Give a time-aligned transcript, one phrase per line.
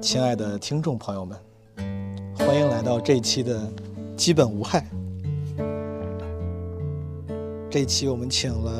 [0.00, 1.36] 亲爱的听众朋友们，
[2.38, 3.60] 欢迎来到这一期的
[4.16, 4.86] 基本无害。
[7.68, 8.70] 这一期我们请了，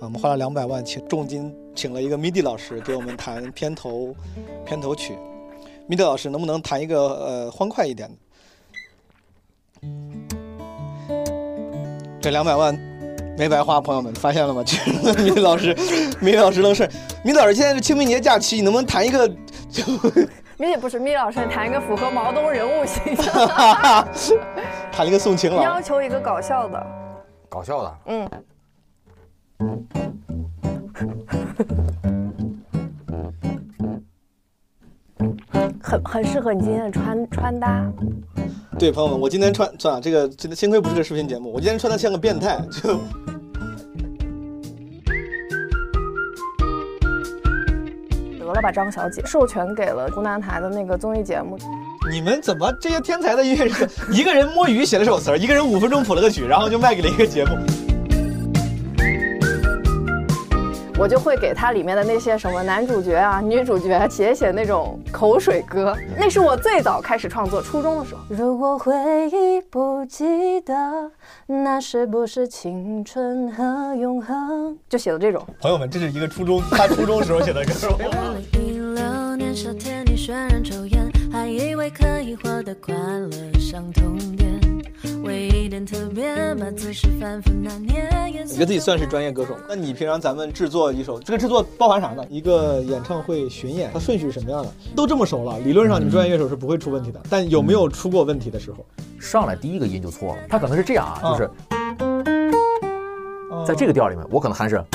[0.00, 4.14] 啊，我们花了两百万请重金请了一个 MIDI 老师给我们弹片头
[4.64, 5.14] 片头曲。
[5.90, 8.16] MIDI 老师能不能弹一个呃欢快一点的？
[12.18, 12.74] 这两百万
[13.36, 14.64] 没白花，朋友们发现了吗？
[15.22, 15.76] 米老师，
[16.18, 16.88] 米老师愣是。
[17.22, 19.30] 米老师现在是清明节假期，你能不能弹一个？
[19.78, 19.84] 就
[20.58, 23.32] 米不是米老师，谈一个符合毛东人物形象，
[24.90, 25.62] 谈一个送情郎。
[25.62, 26.86] 要求一个搞笑的，
[27.48, 28.28] 搞笑的，嗯，
[35.80, 37.88] 很很适合你今天的穿穿搭。
[38.78, 42.98] 对，朋友们，我今天穿算了，这个真的幸亏不是个视频节目，我今天穿的像个变态，就。
[48.52, 51.58] 了吧，张小姐，授权给了湖南台的那个综艺节目。
[52.10, 57.56] 你们怎么这些天才的音乐人，一个人摸鱼写了首词儿，一个人五分钟谱了个曲，然后就卖给了一个节目？
[60.98, 68.20] 我就会给它里面的那些什么男主角啊、女主角写写那种口水歌，那是我最早开始创作，初中的时候。
[68.28, 68.92] 如果回
[69.30, 70.74] 忆不记得，
[71.46, 74.76] 那是不是青春和永恒？
[74.88, 75.40] 就写的这种。
[75.60, 77.72] 朋友们，这是一个初中他初中时候写的歌。
[81.48, 84.48] 以为可以获得快乐相同点。
[85.22, 88.08] 唯一点特别，把姿势反复拿捏。
[88.44, 89.56] 你觉得自己算是专业歌手？
[89.68, 92.24] 那你平常咱们制作一首，这个制作包含啥呢？
[92.30, 94.70] 一个演唱会巡演，它顺序是什么样的？
[94.96, 97.20] 都这么熟了，理论上你们专业乐手是不会出问题的。
[97.28, 98.78] 但有没有出过问题的时候？
[99.20, 101.50] 上来第一个音就错了，他可能是这样啊，嗯就是
[103.66, 104.86] 在这个调里面，我可能还是这样，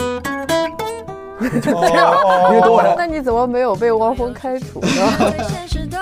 [1.40, 1.60] 你
[2.62, 2.96] 懂我的。
[2.98, 4.88] 那你怎么没有被汪峰开除呢？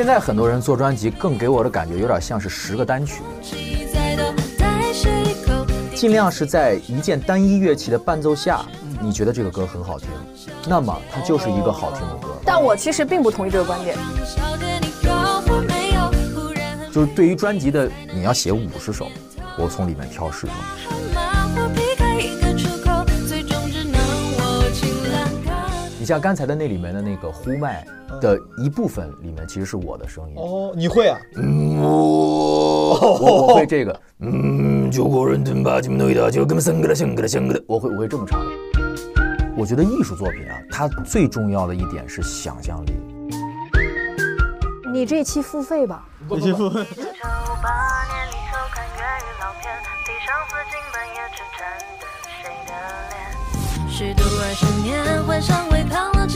[0.00, 3.20] 现在很多人做专辑，更给我的感觉有点像是十个单曲。
[5.94, 8.64] 尽量是在一件单一乐器的伴奏下，
[8.98, 10.08] 你觉得这个歌很好听，
[10.66, 12.34] 那么它就是一个好听的歌。
[12.46, 13.94] 但我其实并不同意这个观点。
[16.90, 19.06] 就是对于专辑的，你要写五十首，
[19.58, 20.52] 我从里面挑十首。
[26.10, 27.86] 像刚才的那里面的那个呼麦
[28.20, 30.34] 的一部分里面，其实是我的声音。
[30.36, 31.16] 哦，你会啊？
[31.80, 38.44] 我我会这个，嗯，九国人真把金弄的就跟生个的生个的生个的，我会我会这么唱。
[39.56, 42.92] 我觉得艺术作品啊，它最重要的一点是想象力。
[44.92, 46.08] 你这期付费吧。
[46.28, 46.84] 这期付费。
[54.50, 56.26] 二十年，幻想微胖了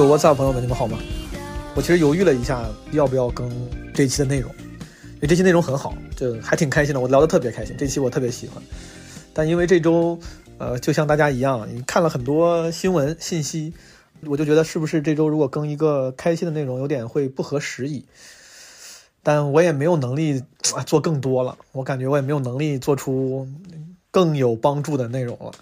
[0.00, 0.98] 有 What's up，朋友们，你们好吗？
[1.76, 3.50] 我其实犹豫了一下，要不要更
[3.92, 4.50] 这一期的内容，
[5.16, 8.62] 因为这期内容很好，就还挺开心的，我聊得特别开心，这期我特别喜欢。
[9.34, 10.18] 但因为这周，
[10.56, 13.74] 呃，就像大家一样，你看了很多新闻信息，
[14.24, 18.06] 我就觉得是不是这周如果更一个开心的内容，有点会不合时宜。
[19.22, 20.42] 但我也没有能力
[20.86, 23.46] 做更多了，我感觉我也没有能力做出
[24.10, 25.52] 更有帮助的内容了。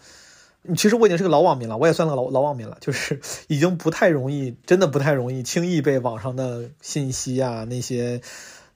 [0.77, 8.21] 其实我已经是个老网民了，我也算个老老网民了，就是已经不太容易，真的不太容易轻易被网上的信息啊，那些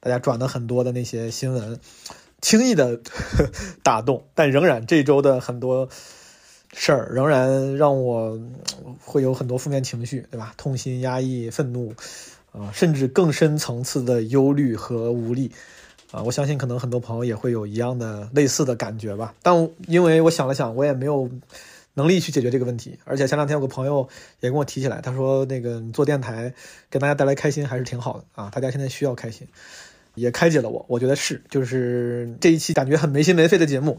[0.01, 1.79] 大家转的很多的那些新闻，
[2.41, 3.01] 轻易的
[3.83, 4.25] 打动。
[4.35, 5.89] 但仍然这周的很多
[6.73, 8.39] 事儿，仍然让我
[9.01, 10.55] 会有很多负面情绪，对吧？
[10.57, 11.93] 痛心、压抑、愤怒，
[12.53, 15.53] 啊、甚至更深层次的忧虑和无力。
[16.11, 19.35] 啊，我相信可能很多朋友也会有一样的类似的感觉吧。
[19.43, 21.31] 但因为我想了想，我也没有
[21.95, 22.99] 能力去解决这个问题。
[23.05, 24.09] 而且前两天有个朋友
[24.41, 26.55] 也跟我提起来，他说那个你做电台
[26.91, 29.47] 给大家带来开心还是挺好的啊，大家现在需要开心，
[30.15, 30.85] 也开解了我。
[30.89, 33.99] 我觉得是，就是这一期感觉很没心没肺的节目，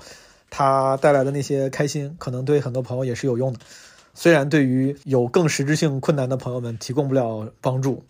[0.50, 3.60] 它带来的那些开心，可能对很多朋友也是有用的。
[4.16, 8.04] 虽然对于有更实质性困难的朋友们提供不了帮助，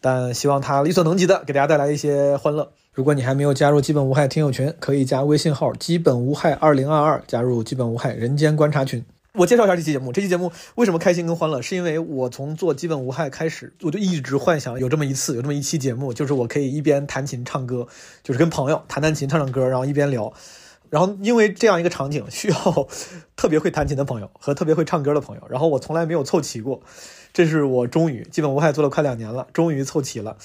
[0.00, 2.72] 但希望他力所能及的给大家带来一些欢乐。
[2.94, 9.02] 如果你还没有加入基本无害听友群，可以加微信号“基本无害二零二二”，加入基本无害人间观察群。
[9.32, 10.12] 我介绍一下这期节目。
[10.12, 11.62] 这期节目为什么开心跟欢乐？
[11.62, 17.88] 是因为我从做基本无害开始，我就一直幻想有这么一次，有这么一期节目，就是我可以一边弹琴唱歌，
[18.22, 20.30] 就是跟朋友弹弹琴、唱唱歌，然后一边聊。
[20.90, 22.88] 然后因为这样一个场景，需要
[23.34, 25.42] 特别会弹琴的朋友和特别会唱歌的朋友。
[25.48, 26.82] 然后我从来没有凑齐过，
[27.32, 30.36] 这是我终于基本无害做了快两年了，终于凑齐了。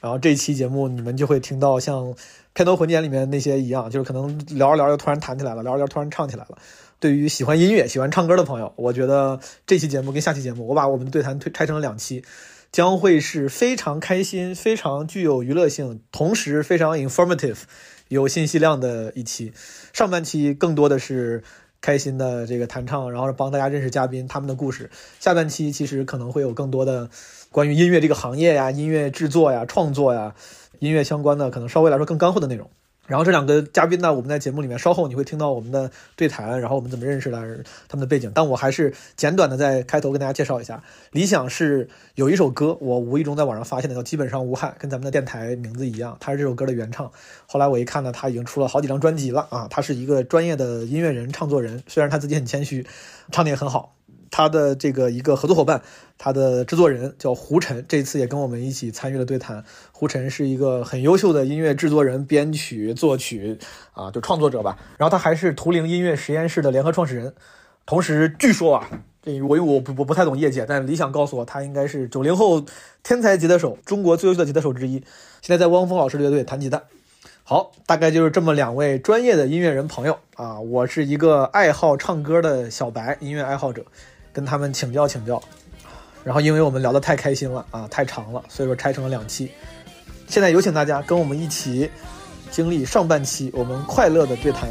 [0.00, 2.14] 然后这一期节目你们就会听到像
[2.52, 6.58] 《片头混剪》里面那些一样，就是可能聊着聊着突然弹起来了，聊着聊着突然唱起来了。
[7.00, 12.24] 对于喜欢音乐、喜欢唱歌的朋友，我觉得这期节目跟下期节目，我把我们的对谈推拆成了两期，
[12.72, 17.58] 将会是非常开心、非常具有娱乐性，同时非常 informative、
[18.08, 19.52] 有信息量的一期。
[19.92, 21.44] 上半期更多的是
[21.80, 24.90] 开心的这个弹唱，然后帮大家认识嘉宾他们的故事。
[25.20, 27.08] 下半期其实可能会有更多的
[27.50, 30.34] 关于音乐这个行业呀、音乐制作呀、创作呀、
[30.78, 32.68] 音乐相关的，可能稍微来说更干货的内容。
[33.06, 37.38] 然后这两个嘉宾呢，我们在节目里面稍后你会听到我们的对谈，然后我们怎么认识的，
[37.88, 38.30] 他们的背景。
[38.34, 47.10] 但我还是简短的在开头跟大家介绍一下，理想是有一首歌，我无意中在网上发现的，叫《基本上无害》，跟咱们的电台名字一样，他是这首歌的原唱。
[47.46, 52.86] 后来我一看呢，他已经出了好几张专辑了啊，他是一个专业的音乐人、唱作人，虽然他自己很谦虚，
[53.32, 53.94] 唱的也很好。
[54.30, 55.82] 他的这个一个合作伙伴，
[56.18, 59.64] 他的制作人叫胡晨，这次也跟我们一起参与了对谈。
[59.92, 63.58] 胡晨是一个很优秀的音乐制作人、编曲、作曲
[63.92, 64.78] 啊，就创作者吧。
[64.96, 67.34] 然后他还是图灵音乐实验室的联合创始人，
[67.86, 68.88] 同时据说啊，
[69.22, 72.64] 这我因为我不我不太懂业界，但理想告诉我他应该是九零后
[73.02, 75.02] 天才吉他手，中国最优秀的吉他手之一。
[75.40, 76.82] 现在在汪峰老师乐队弹吉他。
[77.44, 83.86] 好，大概就是这么两位专业的音乐人朋友啊，我是一个爱好唱歌的小白音乐爱好者。
[84.38, 85.42] 跟他们请教请教，
[86.22, 89.50] 然后因为我们聊得太开心了啊，太长了，所以说拆成了两期。
[90.28, 91.90] 现在有请大家跟我们一起
[92.48, 94.68] 经历上半期我们快乐的对谈。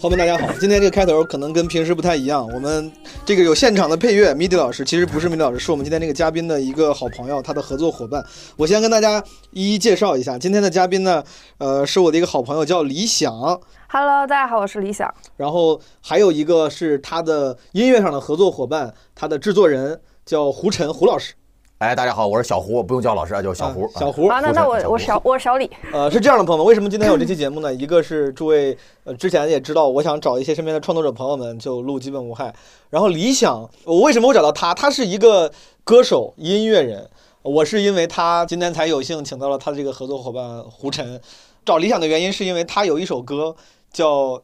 [0.00, 0.52] 朋友们，大家好！
[0.60, 2.92] 今天这个开头可能跟平时不太一样，我们
[3.26, 8.24] 这个有现场的配乐，MIDI 老师其实不是 MIDI 老师，是我们今天这个嘉宾的一个好朋友，他的合作伙伴。
[8.56, 11.24] 我先跟大家一一介绍一下，今天的嘉宾呢，
[11.58, 13.32] 呃，是我的一个好朋友，叫李想。
[13.88, 15.12] Hello，大家好，我是李想。
[15.36, 21.34] 然后还有一个是他的音乐上的合作伙伴，他的制作人叫胡晨，胡老师。
[21.78, 23.88] 哎，大家好，我是小胡，不用叫老师啊，叫小胡。
[23.94, 25.70] 小胡啊，那那我我小我小李。
[25.92, 27.72] 呃，是这样的，朋友们，为什么今天有这期节目呢？
[27.72, 32.52] 一个是诸位呃之前也知道，我想找一些身边的创作者朋友们就录基本无害。
[32.90, 34.74] 然后理想，我为什么会找到他？
[34.74, 35.52] 他是一个
[35.84, 37.08] 歌手、音乐人。
[37.42, 41.20] 我是因为他今天才有幸请到了他的这个合作伙伴胡晨。
[41.64, 43.54] 找理想的原因是因为他有一首歌
[43.92, 44.42] 叫。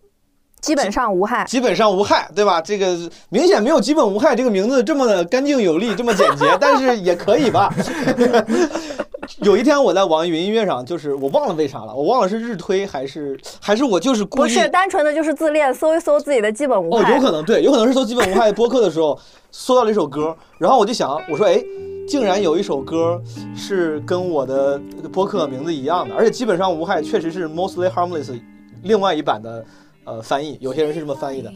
[0.65, 2.61] 基本上无害，基本上无害，对吧？
[2.61, 2.97] 这个
[3.29, 7.71] 明显没有“基本无害”这个名字这么的干净有力，这么简洁，但是也可以吧。
[9.41, 17.13] 有一天我在网易云音乐上，就是我忘了为啥了，我忘了是日推还是还是我就是故意，不是单纯的就是自恋，搜一搜自己的基本无害。
[17.13, 19.19] 哦，有可能对，有可能是搜基本无害播客的时候
[19.51, 21.63] 搜到了一首歌，然后我就想，我说哎，
[22.09, 23.21] 竟然有一首歌
[23.55, 24.81] 是跟我的
[25.13, 28.41] 播客名字一样的，而且基本上无害确实是 mostly harmless
[28.83, 29.63] 另外一版的。
[30.05, 31.53] 呃，翻译有些人是这么翻译的。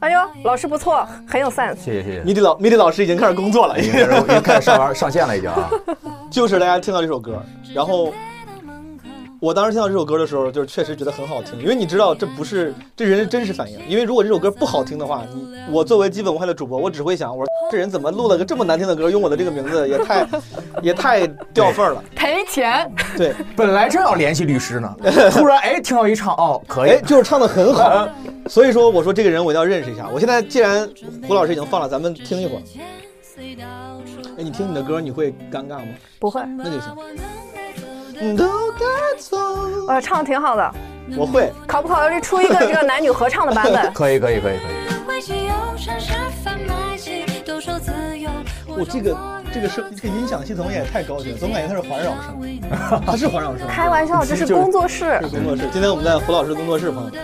[0.00, 1.76] 哎呦，老师不错，很有 sense。
[1.76, 2.22] 谢谢谢谢。
[2.22, 3.92] 米迪老米迪老师已经开始工作了，已经
[4.42, 5.70] 开始上班上线了，已经啊。
[6.30, 7.42] 就是大家听到这首歌，
[7.74, 8.12] 然后。
[9.40, 13.78] 我当时听到这首歌的时候，就是确实觉得很好听，因为你知道这不是这人的真实反应。
[13.88, 20.26] 因为如果这首歌不好听的话，你我作为基本无害的主播，我只会想，我说这人怎么录了个这么难听的歌，用我的这个名字也太
[20.82, 22.90] 也太掉份儿了，赔钱。
[23.16, 24.92] 对，本来正要联系律师呢，
[25.30, 28.08] 突然哎听到一唱，哦可以，就是唱的很好。
[28.48, 30.08] 所以说我说这个人我一定要认识一下。
[30.12, 30.88] 我现在既然
[31.28, 32.62] 胡老师已经放了，咱们听一会儿。
[34.36, 35.86] 哎，你听你的歌你会尴尬吗？
[36.18, 36.92] 不会，那就行。
[38.36, 38.84] 都该
[39.18, 39.36] 走。
[39.88, 40.74] 呃，唱的挺好的。
[41.16, 41.52] 我会。
[41.66, 43.92] 考不考虑出一个这个男女合唱的版本？
[43.94, 44.88] 可以，可以，可以，可以。
[48.66, 49.16] 我这个
[49.52, 53.02] 这个声这个音响系统也太高级了，总感觉它是环绕声。
[53.06, 53.66] 它是环绕声。
[53.66, 55.18] 开玩笑，这是工作室。
[55.28, 55.62] 是工作室。
[55.72, 57.20] 今天我们在胡老师工作室，朋友们。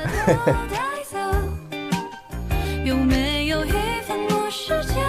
[4.66, 5.03] 好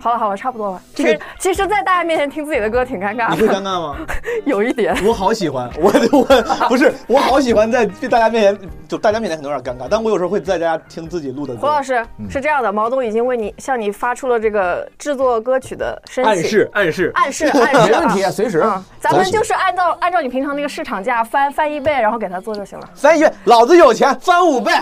[0.00, 0.80] 好了好了，差不多了。
[0.94, 3.96] 其实其实，在大家面前听自己的歌挺尴尬你会尴，尬吗？
[4.44, 4.96] 有一点。
[5.06, 11.60] 我好喜欢，我我不是我好喜欢在大家面前，就大家面前可能有点尴尬，但我有时候会在家听自己录的歌。
[11.60, 18.84] 胡老师是这样的，毛东已经为你向你发出了这个制作歌曲的申请，暗示暗示，暗示暗示， 没问题啊，随时嗯，。
[19.00, 22.88] 咱们就是按照按照你平常那个市场价翻翻一倍，然后给他做就行了。
[22.94, 24.72] 翻一倍，老子有钱，翻五倍。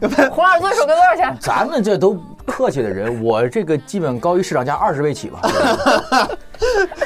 [0.30, 1.36] 胡老师做一首歌多少钱？
[1.40, 2.18] 咱们这都
[2.48, 5.40] 客气的人，我这个基本高于市场价二十倍起吧。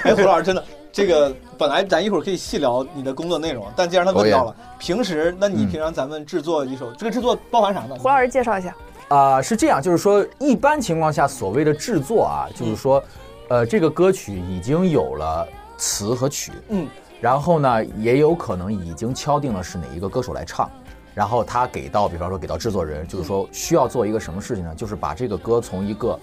[0.04, 7.96] 哎，胡老师真的，这个本来咱一会儿可以细聊你的工作内容，但既然他问到了，平时那你平常咱们制作一首，这个制作包含啥呢？
[7.98, 8.74] 胡老师介绍一下。
[9.08, 13.04] 啊、是这样，就是说，一般情况下，所谓的制作啊，就是说，
[13.48, 15.46] 呃，这个歌曲已经有了
[15.76, 16.88] 词和曲，嗯，
[17.20, 20.70] 然后呢，也有可能已经敲定了是哪一个歌手来唱，
[21.14, 24.74] 然后他给到，比方说给到制作人，就是说需要做一个什么事情呢？
[24.74, 26.18] 就是把这个歌从一个，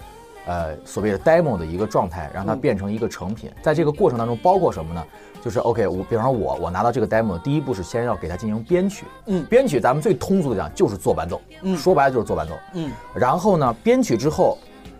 [0.46, 3.50] 呃，所谓的 demo 的一个状态，让它变成一个成品。
[3.62, 5.04] 在这个过程当中，包括什么呢？
[5.42, 14.58] 就是 OK，我比方说我我拿到这个 demo，第一步是先要给它进行编曲，嗯编曲咱们最通俗的讲就是做伴奏，嗯说白了就是做伴奏，嗯然后呢，编曲之后，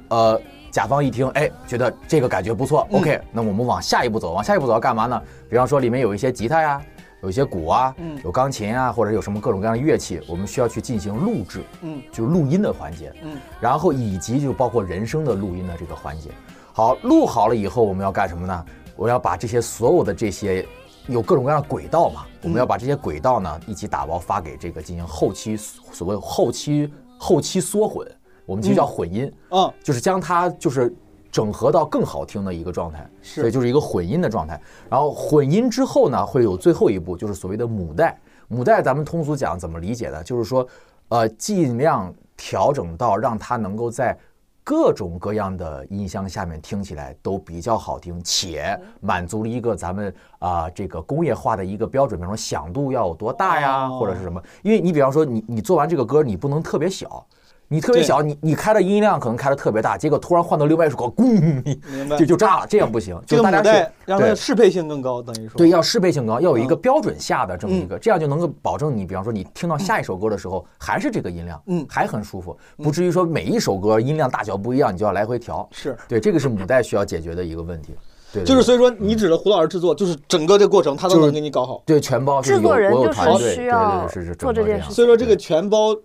[0.09, 5.23] 呃，甲方一听，哎，觉得这个感觉不错、嗯 o k 那我们往下一步走，往下一步走要干嘛呢？
[5.50, 6.80] 比方说里面有一些吉他呀，
[7.23, 8.19] 有一些鼓啊，嗯。
[8.25, 12.03] 有钢琴啊，或者有什么各种各样的乐器，我们需要去进行录制，嗯。
[12.12, 13.37] 就是录音的环节，嗯。
[13.61, 16.31] 然后以及就包括人声的录音的这个环节。
[16.73, 18.65] 好，录好了以后，我们要干什么呢？
[18.97, 20.67] 我要把这些所有的这些
[21.07, 28.07] 有各种各样的轨道嘛，我们要把这些轨道呢一起打包发给这个进行后期所谓后期后期缩混，
[28.45, 29.73] 我们其实叫混音，嗯。
[29.83, 30.95] 就是将它就是
[31.31, 34.61] 整合到更好听的一个状态，是所以就是一个混音的状态。
[34.89, 38.19] 然后混音之后呢，会有最后一步，就是所谓的母带。
[38.49, 40.23] 母带咱们通俗讲怎么理解呢？
[40.25, 40.67] 就是说，
[41.09, 44.19] 呃，尽量调整到让它能够在
[44.65, 54.43] 各种各样的音箱下面听起来都比较好听，且满足了一个咱们啊、这个工业化的一个标准，比方说响度要有多大呀，哦或者是什么？
[54.63, 57.25] 因为你比方说你你做完这个歌，你不能特别小。
[57.73, 62.17] 你特别小，你你开的音量可能开的特别大，结果突然换到另外一首歌，咣，明白。
[62.17, 63.17] 就就炸了，这样不行。
[63.25, 65.57] 这个母就大家是带让它适配性更高，等于说。
[65.57, 66.81] 对，要适配性高，要有一个嗯。
[66.81, 71.87] 标准下的这么一个，这样就能够保证你，比方说你听到下一首歌的时候还是这个音量，嗯。
[71.89, 75.69] 还很舒服，不至于说每一首歌音量大小不一样，你就要来回调。
[75.71, 75.97] 是。
[76.09, 77.95] 对，这个是母带需要解决的一个问题。
[78.33, 81.83] 对，对对就是所以说，你指的胡老师制作，就是整个这个过程他都能给你搞好。
[81.87, 85.97] 对全包是有制作人有就是团队，需要对对对是是做整个这件事所以说这个全包，呃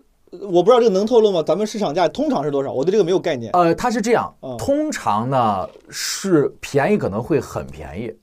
[0.42, 1.44] 我不知道这个能透露吗？
[1.46, 2.72] 咱们市场价通常是多少？
[2.72, 3.52] 我对这个没有概念。
[3.54, 8.14] 呃，它是这样嗯，通常呢是便宜可能会很便宜，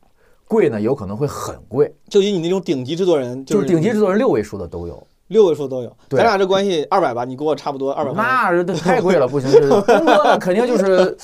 [0.47, 5.07] 贵呢有可能会很贵，就以你那种顶级制作人，就是顶级制作人六位数的都有。
[5.28, 5.90] 六位数都有。
[6.11, 8.12] 咱俩这关系二百吧，你给我差不多二百。
[8.12, 11.16] 那太贵了，不行，这工资呢肯定就是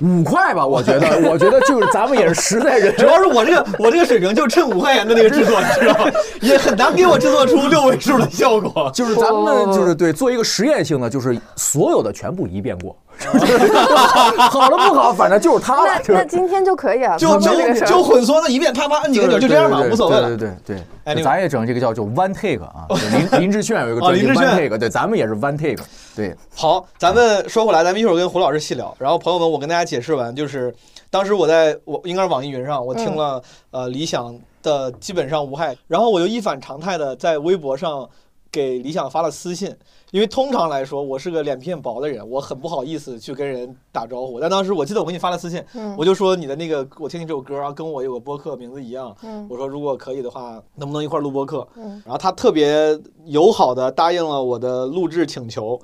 [0.00, 6.12] 五块吧，我觉得，我觉得就是咱们也是实在人， 主要是我这个我这个水平就趁五块钱的那个制作，你知道吗？
[6.40, 8.90] 也很难给我制作出六位数的效果。
[8.92, 12.96] 就是咱们就是对做一个实验性的，就是所有的全部一遍过，
[14.50, 16.14] 好了不好，反正就是他了，那。
[16.14, 17.52] 那今天就可以啊，就就
[17.86, 20.28] 就混缩的一遍，啪啪摁几个钮，就这样吧，对对对无所谓了。
[20.28, 22.86] 对对对哎对，那个咱也整这个叫就 one take 啊，
[23.32, 25.82] 林林志炫有一个专辑哦林志炫 one take，对，咱们也是 one take，
[26.14, 28.94] 对，好，咱们说回来，咱们一会儿跟胡老师细聊。
[28.98, 30.74] 然后朋友们，我跟大家解释完，就是
[31.10, 38.08] 当时我在我应该是网易云上，我听了、呃理想的基本上无害，然后我就一反常态的在微博上
[38.54, 39.74] 给李想发了私信，
[40.12, 44.38] 因为通常来说我是个脸皮很薄的人，我很不好意思去跟人打招呼。
[44.38, 51.66] 但当时我记得我给你发了私信，嗯我就说你的那个我听你这首歌啊，跟我有个播客名字一样，嗯我说如果可以的话，能不能一块儿录播客？
[51.74, 55.80] 嗯然后他特别友好的答应了我的录制请求，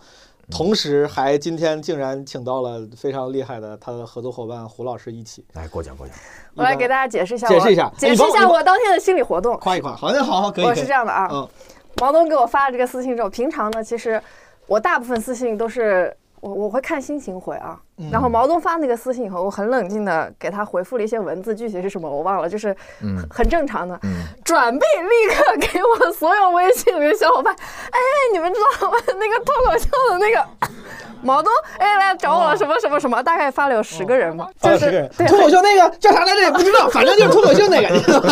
[0.48, 6.16] 同时还今天竟然请到了非常厉害的他的合作伙伴胡老师一起来过奖过奖，
[6.54, 9.56] 我来给大家解释一下，解释一下解释一下我我当天的心理活动。
[9.58, 9.96] 夸一夸。
[9.96, 10.64] 好，那好好可以。
[10.64, 11.48] 我可以是这样的啊，嗯
[11.96, 14.20] 毛东给我发了这个私信之后，平常呢，其实
[14.66, 17.78] 我大部分私信都是我我会看心情回啊。
[17.98, 23.98] 嗯然后毛东发那个私信以后，我很冷静的给他回复了一些文字，具体是什么我忘了，就是嗯很正常的。
[24.04, 27.98] 嗯， 转背立刻给我所有微信里的小伙伴，哎，
[28.32, 28.96] 你们知道吗？
[29.06, 30.46] 那个脱口秀的那个
[31.22, 36.40] 毛东，哎，来找我了，什么什么什么，大概发了有十个人吧，就是脱口秀那个叫啥来着？
[36.42, 37.88] 也不知道，反正就是脱口秀那个。
[37.88, 38.30] 你知道吗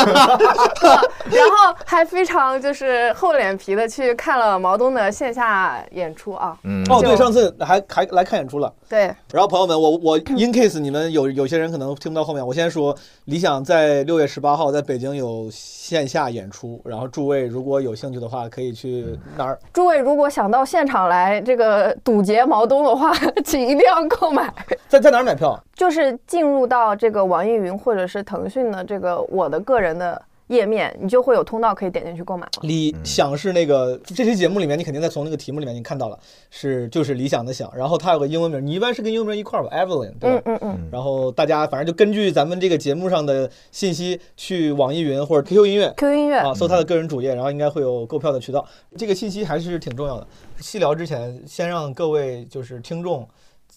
[1.31, 6.57] 然后还非常就是厚脸皮的去看了毛东的线下演出啊。
[6.65, 8.73] 嗯哦，对，上次还还来看演出了。
[8.89, 19.59] 对，然后朋友们，我我 in case 你们有有些人可能听不到后面，我先说，理想在六月十八号在北京有线下演出，然后诸位如果有兴趣的话，可以去哪儿？
[19.75, 23.13] 诸位如果想到现场来这个堵截毛东的话，
[23.45, 24.53] 请一定要购买。
[24.89, 25.63] 在在哪儿买票？
[25.75, 32.53] 就是进入到这个网易云或者是腾讯的这个我的个人的页面，你就会有通道可以点进去购买了。
[32.63, 36.19] 理想是那个这期节目里面，你肯定在从那个题目里面你看到了，
[36.51, 40.43] 是就是理想的想，然后它有个英文名，你一般是跟英文名一块儿吧，Evelyn 对吧？
[40.47, 48.67] 嗯嗯嗯然后大家反正就根据咱们这个节目上的信息，去网易云或者 QQ 音乐，QQ 音乐啊，搜他的个人主页，然后应该会有购票的渠道。
[48.97, 50.27] 这个信息还是挺重要的。
[50.61, 53.29] 细聊之前，先让各位就是听众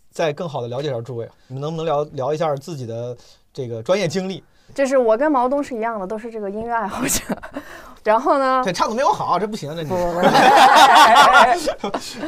[0.09, 3.15] 再更好的了解一下诸位，你们能不能聊聊一下自己的
[3.53, 4.41] 这个专业经历？
[4.73, 7.23] 就是我跟毛东是一样的，都是这个音乐爱好者。
[8.03, 10.21] 然后呢，对唱的没我好，这不行，这你不不不，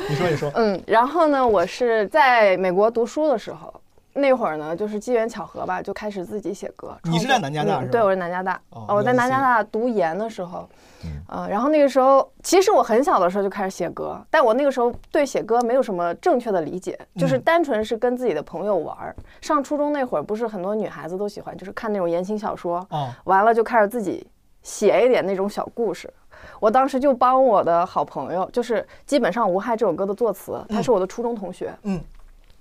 [0.07, 3.73] 你说你说，嗯，然后呢，我是在美国读书的时候，
[4.13, 6.95] 那会儿呢，就是机缘巧合吧，就开始自己写歌。
[7.03, 8.53] 你是在南加大是吧嗯对，我是南加大。
[8.69, 10.69] 哦呃我在南加大读研的时候，
[11.27, 19.15] 呃，然后那个时候，其实我很小的时候就开始写歌，但我那个时候对写歌没有什么正确的理解，就是嗯单纯是跟自己的朋友玩儿。
[19.41, 24.25] 上初中那会儿，不是很多女孩子都喜欢，就是看那种言情小说，哦，完了就开始自己
[24.61, 26.11] 写一点那种小故事。
[26.59, 31.73] 我当时就帮我的好朋友，就是基本上《无害》这首歌的作词，他是我的初中同学。
[31.83, 32.01] 嗯，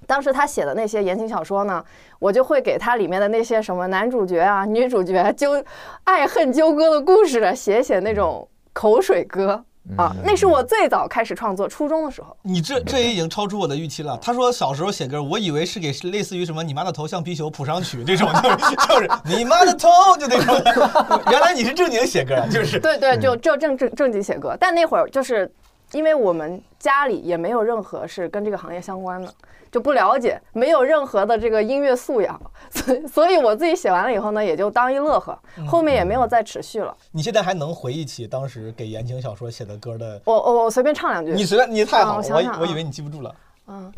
[0.06, 1.84] 当时他写的那些言情小说呢，
[2.18, 5.62] 我就会给他里面的那些什么男主角啊、女主角纠
[6.04, 9.64] 爱恨纠葛的故事写写那种口水歌
[9.96, 10.14] 啊。
[10.24, 12.36] 那是我最早开始创作，初中的时候。
[12.42, 14.18] 你这这也已经超出我的预期了。
[14.22, 20.54] 他说小时候写歌，我以为是给类似于什么你妈的头像皮球谱上曲这种，就是 就是你妈的头就那种。
[21.30, 25.50] 原来你是正经写歌啊，就是对对，就就正正正经写歌，但那会儿就是
[25.92, 29.32] 因为我们家里也没有任何是跟这个行业相关的，
[29.70, 36.96] 就不了解，没有任何的这个音乐素养， 所以所以我自己写完了以后呢，也就当一乐呵，后面也没有再持续了。
[37.12, 40.20] 你现在还能回忆起当时给言情小说写的歌的？
[40.24, 43.34] 我我我随便唱两句，你随便，你太好了，我我以为你记不住了。
[43.68, 43.92] 嗯，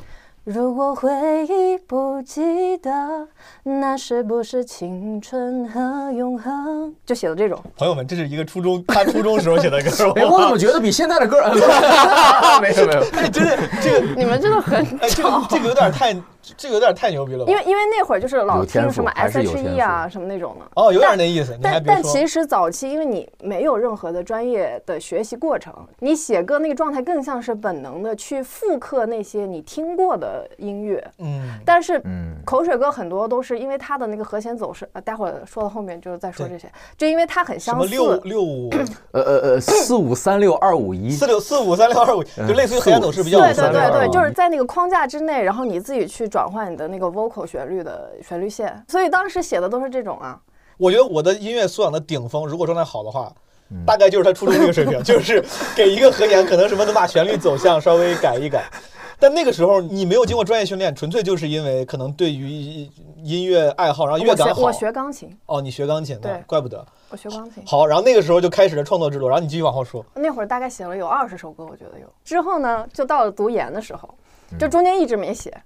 [0.44, 1.10] 如果回
[1.46, 3.26] 忆不记得，
[3.62, 6.94] 那是不是青春和永恒？
[7.06, 7.58] 就写的这种。
[7.78, 9.88] 朋友们，这是一个初中他初中时候写的歌，
[10.20, 11.40] 哎，我怎么觉得比现在的歌？
[12.60, 16.14] 没有没有，哎，真的这个你们真的很哎，这个这个有点太，
[16.56, 17.50] 这个有点太牛逼了吧？
[17.50, 20.66] 因为因为那会儿就是老听什么 S.H.E 啊什么那种的。
[20.74, 21.82] 哦，有点那意思，但。
[21.84, 31.04] 但其实早期，因为你没有任何的专业的学习过程，你写歌那个状态更像是本能的去复刻那些你听过的音乐。
[31.18, 38.20] 嗯，但是嗯口水歌很多都是因为它的那个和弦走势，呃，待会儿说到后面就是再说这些，就因为它很相什么六似。
[38.24, 38.70] 六 五
[39.12, 50.36] 呃呃呃，四五三六二五一四，六四五三六二五，就类似于和弦走势比较对对对对，就是在那个框架之内，然后你自己去转换你的那个 vocal 旋律的旋律线，所以当时写的都是这种啊。
[50.78, 53.32] 我觉得我的音乐素养的顶峰，如果状态好的话，
[53.86, 55.40] 大概就是他初中那个水平， 就是
[55.76, 58.64] 给一个和弦，可能什么能把旋律走向稍微改一改。
[59.16, 62.90] 但那个时候你没有经过专业训练，纯粹就是因为可能对于
[63.22, 64.54] 音乐爱好，然后乐感好。
[64.54, 66.84] 我学我学钢琴，哦，你学钢琴的对，怪不得。
[67.10, 67.62] 我学钢琴。
[67.64, 70.04] 好，然后那个时候就开始了创作之路，然后你继续往后说。
[70.14, 72.12] 那会儿大概写了有二十首歌，我觉得有。
[72.24, 74.12] 之后呢，就到了读研的时候，
[74.58, 75.50] 就中间一直没写。
[75.56, 75.62] 嗯，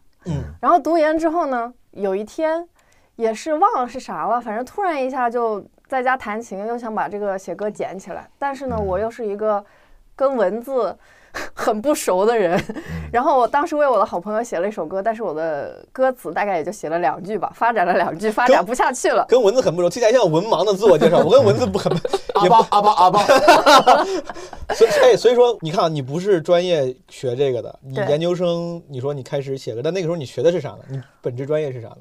[0.61, 2.68] 然后读研之后呢，有一天
[3.16, 8.28] 也是忘了是啥了，反正突然一下就在家弹琴，又想把这个写歌捡起来。
[8.38, 9.64] 但是呢，我又是一个
[10.14, 10.96] 跟文字
[11.55, 12.59] 很不熟的人，
[13.12, 19.25] 然后我当时为我的好朋友写了一首歌，但是我的歌词大概也就写了两句吧，发展了两句，发展不下去了。
[19.29, 21.19] 跟文字很不熟，听起来像文盲的自我介绍。
[21.19, 21.93] 我跟文字不很
[22.43, 24.05] 也不阿巴阿巴阿巴，
[24.75, 30.79] 所以，哎，所以说，你看啊，你不是专业学这个的，你研究生，你说你开始写歌，但那个时候你学的是啥呢？
[30.88, 31.99] 你本职专业是啥呢？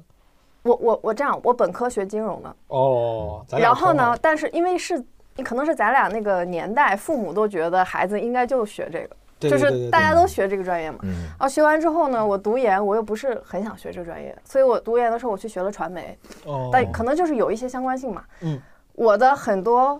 [0.63, 4.17] 我我我这样，我本科学金融的，哦，然后呢，？
[4.21, 5.03] 但是因为是。
[5.43, 10.99] 可能是咱俩那个年代，父母都觉得孩子应该就学这个，就是大家都学这个专业嘛。
[11.03, 11.27] 嗯。
[11.37, 18.23] 啊，学完之后呢，我读研，我又不是很想学这个专业，所以我读研的时候我去学了传媒，哦，但可能就是有一些相关性嘛。
[18.41, 18.59] 嗯，
[18.93, 19.99] 我的很多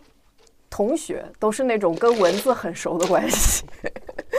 [0.70, 3.66] 同学都是那种跟文字很熟的关系，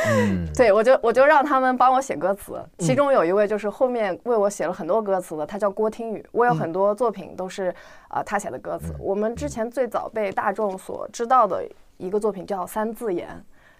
[0.06, 7.68] 嗯，对我就我就让他们帮我写歌词，嗯其中有一位就是后面为我写了很多歌词的，他叫郭听雨，我有嗯很多作品都是
[8.08, 8.94] 啊、呃他写的歌词。
[8.98, 11.64] 我们之前最早被大众所知道的
[11.96, 13.28] 一个作品叫《三字言》，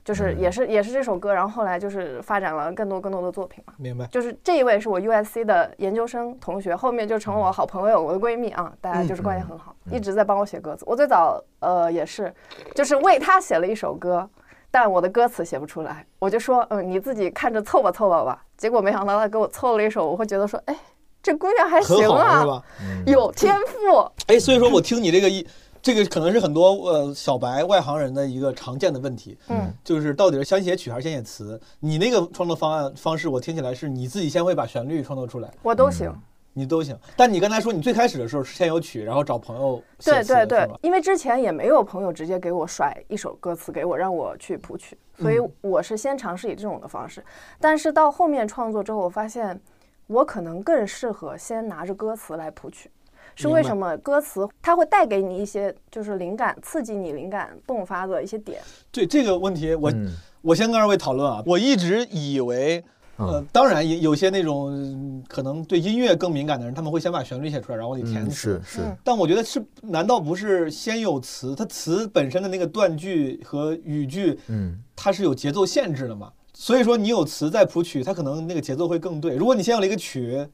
[0.04, 3.74] 就是嗯也是也是这首歌，然后后来就是发展了更多更多的作品嘛。
[3.76, 4.07] 明白。
[4.07, 10.85] 就是这一位是我 USC 的研究生同学，后面就成了我好朋友，我的闺蜜啊，大家就是关系很好，一直在帮我写歌词。
[10.87, 12.33] 我最早呃也是，
[12.74, 14.28] 就是为他写了一首歌，
[14.70, 18.44] 但我的歌词写不出来，我就说，嗯，你自己看着凑吧凑吧吧。
[18.57, 20.76] 结果没想到他给我凑了一首，我会觉得说，哎，
[21.22, 22.62] 这姑娘还行啊是，吧？
[23.07, 24.12] 有天赋。
[24.26, 25.46] 哎，所以说我听你这个一，
[25.81, 31.61] 这个可能是很多呃小白外行人的一个常见的问题，嗯，就是到底是先写曲还是先写词？
[31.81, 36.12] 你那个创作方案方式，我听起来是你自己先会把旋律创作出来，我都行。
[36.59, 36.99] 你都行。
[37.16, 47.25] 但你刚才说你最开始的时候是先有曲，然后找朋友写词对对对是吧，因为之前也没有朋友直接给我甩一首歌词给我，让我去谱曲，所以我是先尝试以这种的方式。
[47.61, 49.61] 但是到后面创作之后，我发现
[50.09, 52.90] 我可能更适合先拿着歌词来谱曲。
[53.37, 53.97] 是为什么？
[53.99, 58.61] 歌词它会带给你一些就是灵感，刺激你灵感迸发的一些点。
[58.90, 61.40] 对这个问题，我、嗯我先跟二位讨论啊。
[61.47, 62.83] 我一直以为，
[63.18, 68.61] 呃，当然有有些那种嗯可能对音乐更敏感的人，他们会先把旋律写出来，然后你填嗯，词。
[68.64, 71.54] 是是，嗯但我觉得是，难道不是先有词？
[71.54, 76.31] 它词本身的那个断句和语句，嗯，它是有节奏限制的嘛？
[76.54, 79.37] 所以说你有词再谱曲，它可能那个节奏会更对。
[79.37, 80.46] 如果你先有了一个曲，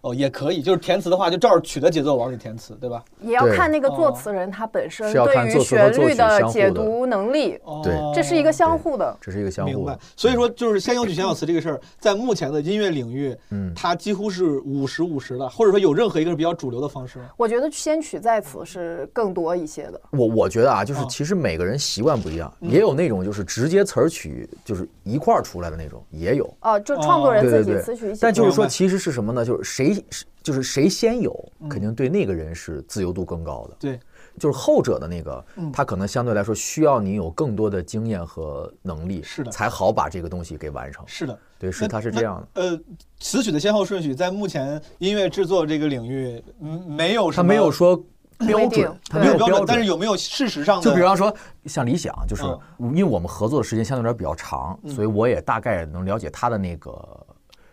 [0.00, 3.02] 哦，也可以，就是填词的话，就照着曲的节奏往里填词，对吧？
[3.20, 9.16] 也要看那个作哦词人他本身对于旋律的解读能力，哦，对这是一个相互的。
[9.20, 9.98] 这是一个相互明白。
[10.16, 17.26] 所以说，就是先有曲先有词这个事儿，在目前的音乐领域，嗯，它几乎是五十五十的，或者说有任何一个是比较主流的方式吗？
[17.36, 20.00] 我觉得先曲再词是更多一些的。
[20.10, 26.52] 我我觉得啊，就是哦其实每个人习惯不一样，嗯也有那种就是直接词儿曲就是一块儿出来的那种，也有。
[26.60, 28.18] 哦，就创作人自己词曲一起。
[28.20, 29.44] 但就是说，其实是什么呢？
[29.44, 33.76] 就是谁是就是谁先有，嗯肯定对那个人是自由度更高的。
[33.80, 33.98] 对，
[34.38, 41.02] 就是后者的那个嗯，他可能相对来说需要你有更多的经验和能力，是的才好把这个东西给完成。
[41.06, 42.60] 是的，对，是他是这样的。
[42.60, 42.80] 呃，
[43.18, 47.96] 词曲的先后顺序在目前音乐制作这个领域，嗯，没有什他没有说
[48.38, 50.90] 标准，他没有标准，但是有没有事实上的？
[50.90, 51.32] 就比方说，
[51.66, 52.42] 像理想，就是
[52.78, 57.26] 嗯因为我们合作的时间相对来说比较长，所以我也大概能了解他的那个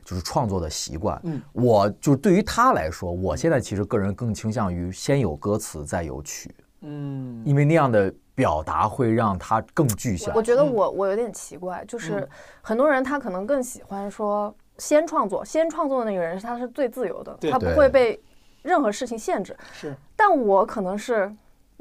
[0.09, 1.19] 就是创作的习惯。
[1.23, 10.41] 嗯，我就对于他来说，我现在其实个人更倾向于先有歌词再有曲，嗯，因为那样的表达会让他更具象我。
[10.41, 12.29] 觉得嗯我我有点奇怪，就是嗯
[12.61, 18.19] 很多人他可能更喜欢说先创作，先创作的那个人他是最自由的，他不会被
[18.63, 19.55] 任何事情限制。
[19.71, 21.31] 是但我可能是，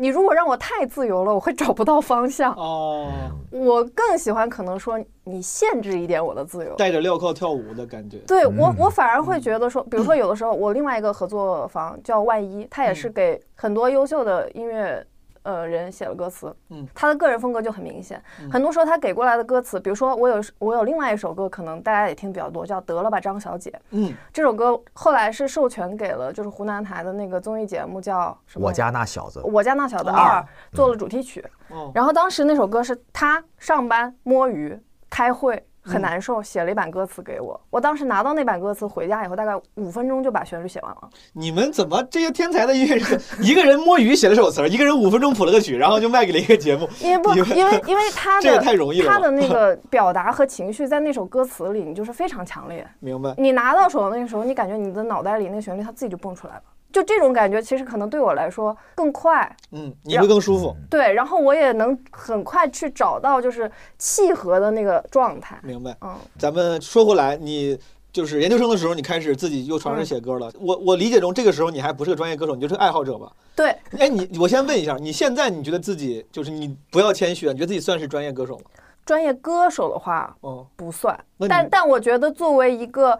[0.00, 2.54] 你如果让我太自由了，我会找不到方向。
[2.54, 3.10] 哦，
[3.50, 6.72] 我更喜欢可能说你限制一点我的自由。
[6.76, 8.18] 带着镣铐跳舞的感觉。
[8.18, 15.04] 对我，嗯我反而会觉得说，比如说有的时候，我另外一个合作方叫万一，他也是嗯给很多优秀的音乐
[15.42, 18.22] 呃人写了歌词，嗯他的个人风格就很明显。
[18.40, 23.70] 嗯很多时候他给过来的歌词，比如说我有我有另外一首歌，可能大家也听比较多，叫《得了吧张小姐》。
[23.90, 28.66] 嗯，这首歌后来是授权给了就是湖南台的那个综艺节目叫什么？
[28.66, 34.78] 我家那小子，我家那小子二二做了主题曲，哦，然后当时那首歌是他上班摸鱼、
[35.10, 37.58] 开会嗯很难受，写了一版歌词给我。
[37.70, 41.08] 我当时拿到那版歌词回家以后，大概五分钟就把旋律写完了。
[41.32, 46.88] 你们怎么这些天才的音乐人，一个人摸鱼写了首词儿，一个人五分钟谱了个曲，然后就卖给了一个节目？
[47.00, 52.86] 因为不，因为因为他这也的太容易了他的那个 表达和情绪在那首歌词里，你就是非常强烈。
[53.00, 53.34] 明白？
[53.38, 56.62] 你拿到手的那个时候，你感觉你的脑袋里那个旋律它自己就蹦出来了。
[56.92, 60.74] 就这种感觉，其实可能对我来说更快，嗯，你会更舒服。
[60.90, 65.58] 对，然后我也能很快去找到就是契合的那个状态。
[65.62, 65.96] 明白。
[66.00, 67.78] 嗯，咱们说回来，你
[68.10, 70.50] 就是研究生的时候，你开始自己又尝试写歌了。
[70.58, 73.30] 我我理解中，这个时候你还不是个专业歌手，你就是个爱好者吧？
[73.54, 78.64] 对，哎，你我先问一下，你现在你觉得自己就是你不要谦虚啊，你觉得自己算是专业歌手吗？
[79.04, 83.18] 专业歌手的话哦，不算，但但我觉得作为一个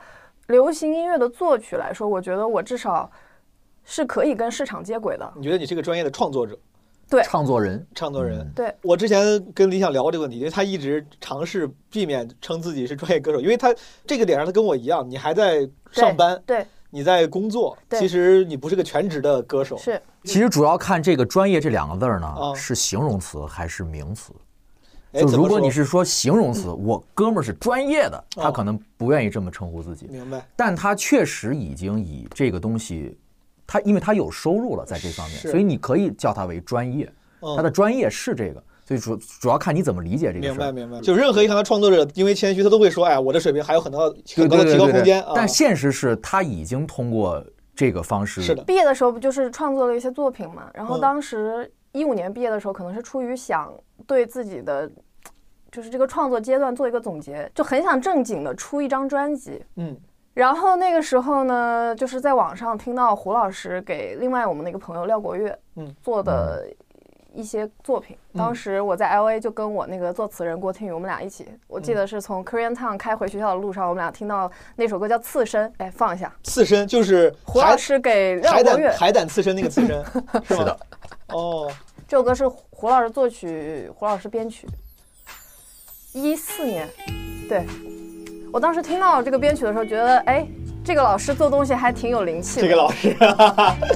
[0.49, 3.11] 流行音乐的作曲来说，我觉得我至少
[3.89, 5.33] 是可以跟市场接轨的。
[5.35, 6.57] 你觉得你是个专业的创作者、
[7.09, 7.23] 对。
[7.23, 8.41] 创作人，创作人？
[8.41, 8.53] 嗯。
[8.55, 13.75] 对，我之前跟李想聊过这个问题，因为他一直尝试避免称自己是专业歌手，因为他
[14.07, 19.79] 这个点上他跟我一样，你还在上班，对，你在工作，其实你不是个全职的歌手。
[19.79, 20.01] 是。
[20.25, 24.35] 其实主要看这个“专业”这两个字儿呢哦，是形容词还是名词？
[25.13, 33.17] 哎，就如果你是说形容词，我哥们儿是专业的，他哦可能不愿意这么称呼自己，明白，但他确实已经以这个东西，
[33.69, 37.05] 他因为他有收入了在这方面，所以你可以叫他为专业，
[37.43, 40.55] 嗯他的专业是这个，所以主主要看你怎么理解这个事儿。
[40.55, 41.01] 明白明白。
[41.01, 45.33] 就任何一行的创作者，因为谦虚，他都会说，哎，我的水平还有很多很高的提高空间啊。
[45.37, 47.45] 但现实是他已经通过
[47.77, 50.71] 这个方式，是的，毕业的时候不就是创作了一些作品嘛？
[50.75, 53.73] 然后嗯当时一五年毕业的时候，可能是出于想
[54.07, 54.91] 对自己的。
[55.71, 59.63] 就是这个创作阶段做一个总结，就很想正经的出一张专辑。
[59.77, 59.95] 嗯
[60.39, 66.65] 然后那个时候呢，就是在网上听到胡老师给另外我们那个朋友廖国月，嗯做的
[67.35, 68.17] 一些作品。
[68.35, 76.33] 嗯当时我在 L A 就跟我那个作词人郭天宇，我们俩一起，我嗯记得是从 Korean Town 开回学校的路上，我们俩听到那首歌叫《刺身》，哎，放一下。
[76.45, 80.05] 刺身就是胡老师给廖海国乐，胆海胆刺身那个刺身？
[80.47, 80.79] 是的。
[81.31, 81.69] 哦，
[82.07, 84.69] 这首歌是胡老师作曲，胡老师编曲。
[86.13, 86.89] 一四年，
[87.49, 87.67] 对
[88.53, 90.47] 我当时听到这个编曲的时候，觉得哎，
[90.85, 92.67] 这个老师做东西还挺有灵气的。
[92.67, 93.17] 这个老师，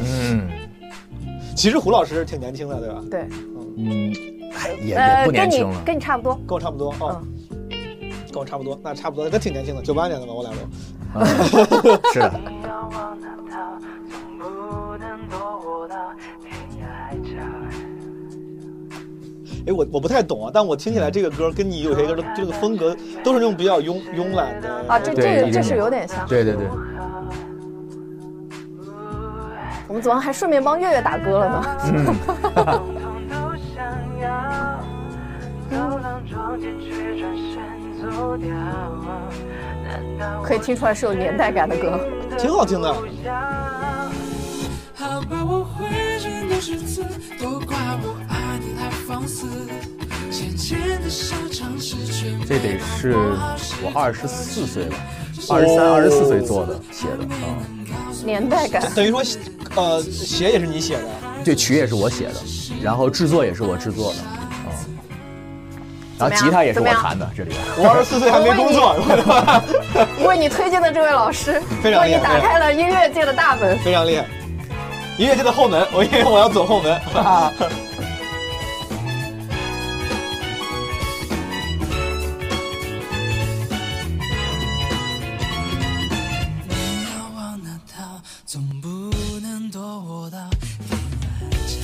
[0.02, 0.48] 嗯
[1.56, 3.02] 其实胡老师挺年轻的，对吧？
[3.10, 3.28] 对，
[3.76, 4.12] 嗯，
[4.54, 5.82] 哎也也呃，不跟你年轻了。
[5.84, 6.34] 跟你差不多。
[6.46, 7.20] 跟我差不多哦，
[8.30, 10.56] 跟我差不多，那差不多，他挺年轻的，九八年的吧，我俩都。
[11.14, 11.26] 嗯
[12.12, 12.20] 是
[19.66, 26.26] 哎，我我不太懂啊，但我听起来这个歌跟你有些歌的这个风格都是那种比较慵慵懒的啊，这这个这是有点像。
[26.26, 26.66] 对对对，
[29.88, 31.64] 我们怎么还顺便帮月月打歌了呢？
[40.42, 42.00] 可以听出来是有年代感的歌。
[42.36, 42.92] 挺好听的。
[46.22, 47.04] 好吧，我会认都是字，
[47.40, 49.46] 都怪我爱你太放肆。
[50.30, 53.14] 浅浅的小尝试，全这得是
[53.82, 54.96] 我二十四岁吧，
[55.50, 57.58] 二十三、二十四岁做的写的啊。
[58.24, 59.22] 年代感，等于说，
[59.74, 61.04] 呃，写也是你写的，
[61.44, 62.34] 这曲也是我写的，
[62.82, 64.18] 然后制作也是我制作的，
[64.64, 64.72] 嗯，
[66.18, 67.54] 然后吉他也是我弹的，这里。
[67.76, 68.96] 我二十四岁还没工作，
[70.26, 73.76] 为你推荐的这位老师，非常厉害为你打开了音乐界的大门。
[73.80, 74.24] 非常厉害。
[75.18, 76.98] 音乐界的后门，我因为我要走后门。
[77.00, 77.52] 哈哈
[86.66, 88.88] 你要往哪逃，总不
[89.40, 90.38] 能躲我到
[90.88, 91.28] 天涯
[91.68, 91.76] 角。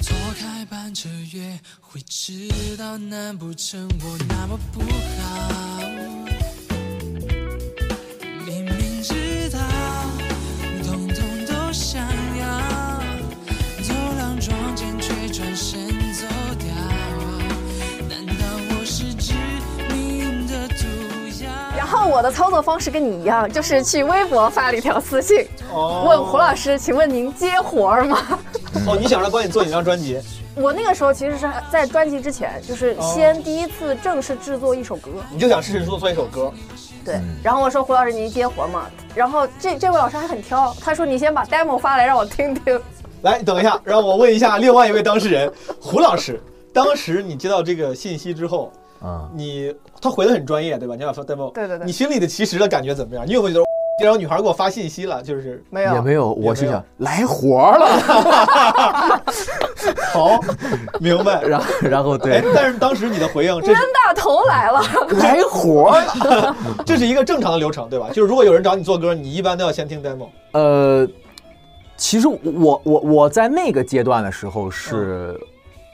[0.00, 5.69] 错开班车约会迟到，难不成我那么不好？
[22.10, 28.18] 我的操作方式跟你一样，就是去微博发了一条私信，哦问胡老师，请问您接活儿吗？
[28.86, 30.20] 哦，你想让关你做你张专辑？
[30.56, 36.52] 我那个时候其实是在专辑之前，就是哦先第一次正式制作一首歌，你就想试试做做一首歌？
[37.04, 37.20] 对。
[37.42, 38.86] 然后我说胡老师您接活儿吗？
[39.14, 42.80] 然后这这位老师还很挑，他说你先把 demo 发来让我听听。
[43.22, 46.42] 来，等一下，让我问一下另外一位当事人胡老师。
[46.72, 50.94] 当时你接到这个信息之后，嗯，你他回的很专业，对吧？
[50.96, 53.26] 你要说 demo，对对对你心里的其实的感觉怎么样？
[53.26, 53.66] 你有没有觉得，
[54.00, 59.22] 这让女孩给我发信息了，就是没有，也没有，我心想来活儿了，
[60.12, 60.40] 好，
[61.00, 61.42] 明白。
[61.44, 64.80] 然后然后哎对，，但是当时你的回应，是冤大头来了。
[65.18, 68.08] 来活儿了，这是一个正常的流程，对吧？
[68.08, 70.28] 就是如果有人找你做歌，你一般都要先听 demo。
[70.52, 71.06] 呃，
[71.96, 75.38] 其实我我我在那个阶段的时候是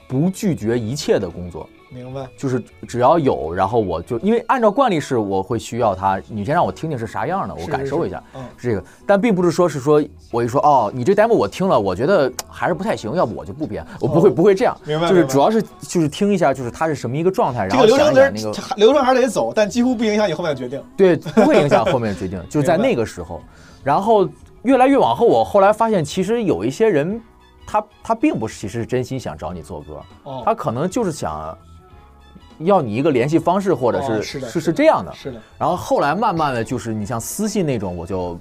[0.09, 2.29] 不拒绝一切的工作，明白？
[2.37, 8.45] 就是只要有，然后我就因为按照惯例是我会需要它，你先让我听听是啥样的，我感受一下，是嗯。
[8.57, 20.83] 是这个，但并不是说是说我一说哦，你这 demo 我听了，我觉得还是不太行，要不我就不编，我不会、哦不会这样，明白就是主要是就是听一下，就是它是什么一个状态，然后这个流程得想那个流程还是得走，但几乎不影响你后面的决定。
[20.97, 23.41] 对，不会影响后面的决定，就在那个时候。
[23.83, 24.29] 然后
[24.63, 27.21] 越来越往后，我后来发现，其实有一些人，
[27.65, 30.43] 他他并不是其实是真心想找你做歌，哦。
[30.45, 31.57] 他可能就是想
[32.59, 35.13] 要你一个联系方式，或者哦是、是是是这样的。
[35.15, 38.39] 是的，然后后来慢慢的就是你像私信那种，我就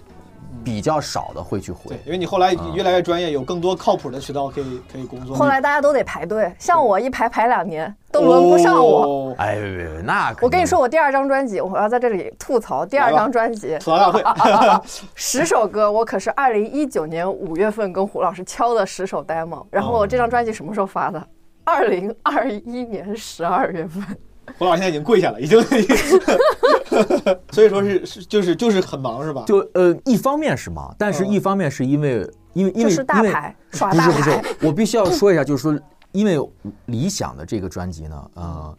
[0.64, 5.36] 比较少的会去回对。，因为你后来啊越来越专业，有更多靠谱的渠道可以可以工作。
[5.36, 9.02] 后来大家都得排队，像我一排排两年都轮不上我。
[9.04, 14.24] 哦哎，别别别那我跟你说，我第二张专辑，我要在这里吐槽第二张专辑，吐槽大会，
[15.14, 21.22] 十首歌，我可是二零一九年五月份跟胡老师敲的十首 demo，然后我这张专辑什么时候发的？
[21.66, 24.02] 二零二一年十二月份。
[24.58, 25.60] 胡老师现在已经跪下了，已经，
[27.52, 29.44] 所以说是是就是就是很忙是吧？
[29.48, 35.78] 就呃，一方面是忙，但是嗯一方面是因为因为因为就是大因为牌耍大不是不是，我必须要说一下，就是说，
[36.12, 36.38] 因为
[36.86, 38.78] 理想的这个专辑呢，呃，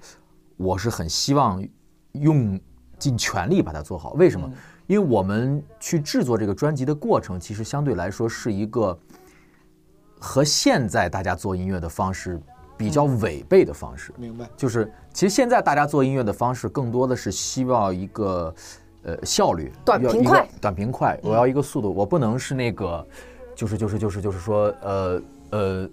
[0.56, 1.60] 我是很希望
[2.12, 2.58] 用
[2.96, 4.12] 尽全力把它做好。
[4.12, 4.48] 为什么？
[4.86, 8.96] 因为我们去制作这个专辑的过程，其实相对来说是一个
[10.20, 12.40] 和现在大家做音乐的方式
[12.76, 14.12] 比较违背的方式。
[14.16, 18.54] 明白，就是其实现在大家做音乐的方式更多的是希望一个
[19.02, 23.06] 呃效率，短平快短平快，我要一个速度，我不能是那个
[23.54, 25.90] 就是就是就是就是说，呃呃，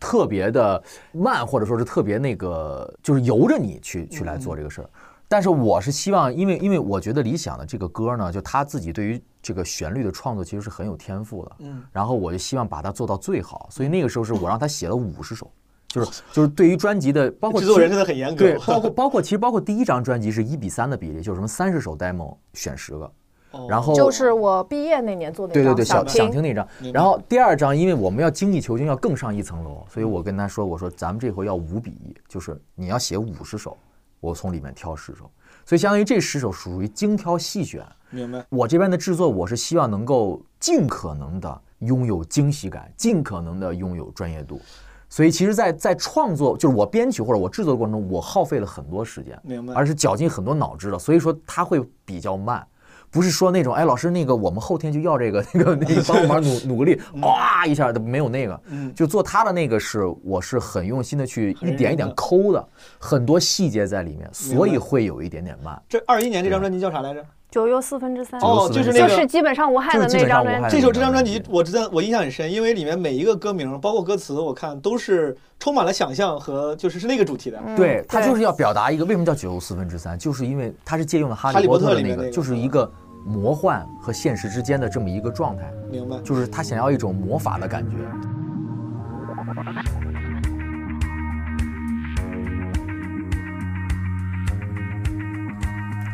[0.00, 4.90] 特别的慢，或者说是特别那个，就是由着你去去来做这个事儿。
[5.28, 11.52] 但是我是希望，因为因为我觉得理想的这个歌呢，就他自己对于这个旋律的创作其实是很有天赋的。
[11.60, 15.50] 嗯，然后我就希望把它做到最好，所以那个时候是我让他写了五十首，
[15.96, 18.36] 就是就是对于专辑的，包括制作人真的很严格。
[18.36, 23.10] 对，包括包括其实包括第一张专辑是一比三的比例，就是什么三十首 demo 选十个，
[23.52, 33.76] 哦然后就是我毕业那年做的那张对对对，想想听听那张然后第二张，因为我们要精益求精，要更上一层楼，所以我跟他说，我说咱们这回要五比一，就是你要写五十首，
[34.20, 35.30] 我从里面挑十首，
[35.64, 37.82] 所以相当于这十首属于精挑细选。
[38.10, 38.44] 明白。
[38.50, 44.60] 我这边的制作，我是希望能够尽可能的拥有惊喜感，尽可能的拥有专业度。
[45.08, 52.66] 所以其实在，在创作，就是我编曲或者我制作的过程中，我耗费了很多时间，明白而是绞尽很多脑汁的，所以说它会比较慢。
[53.08, 65.80] 不是说那种，哎，老师，那个我们后天就要这个， 那个，那个，帮我忙努 努个力，哇一下的没有那个，嗯就做他的那个是，我是很用心的去一点一点抠的，很多细节在里面，所以会有一点点慢。
[65.88, 67.24] 这二一年这张专辑叫啥来着？
[67.50, 70.76] 九又四分之三，哦，就是那个就是基本上无害的那张专辑。
[70.76, 77.58] 这首这张专辑，我知道我印象很深，因为里面每一个歌名，包括歌词，我看都是充满了想象和就是是那个主题的。
[77.64, 82.90] 嗯对，他就是要表达一个为什么叫九又四分之三，就是因为它是借用了《哈利波特》的那个就是一个
[83.24, 86.16] 魔幻和现实之间的这么一个状态，明白？
[86.22, 87.96] 就是他想要一种魔法的感觉。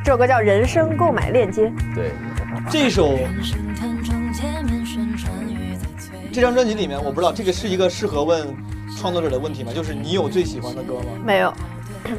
[0.05, 2.11] 这首歌叫《人生购买链接》，对，
[2.69, 3.17] 这首
[6.33, 8.53] 这张专辑里面，我不知道这个是一个适合问
[8.99, 9.71] 创作者的问题吗？
[9.73, 11.05] 就是你有最喜欢的歌吗？
[11.25, 11.55] 没有，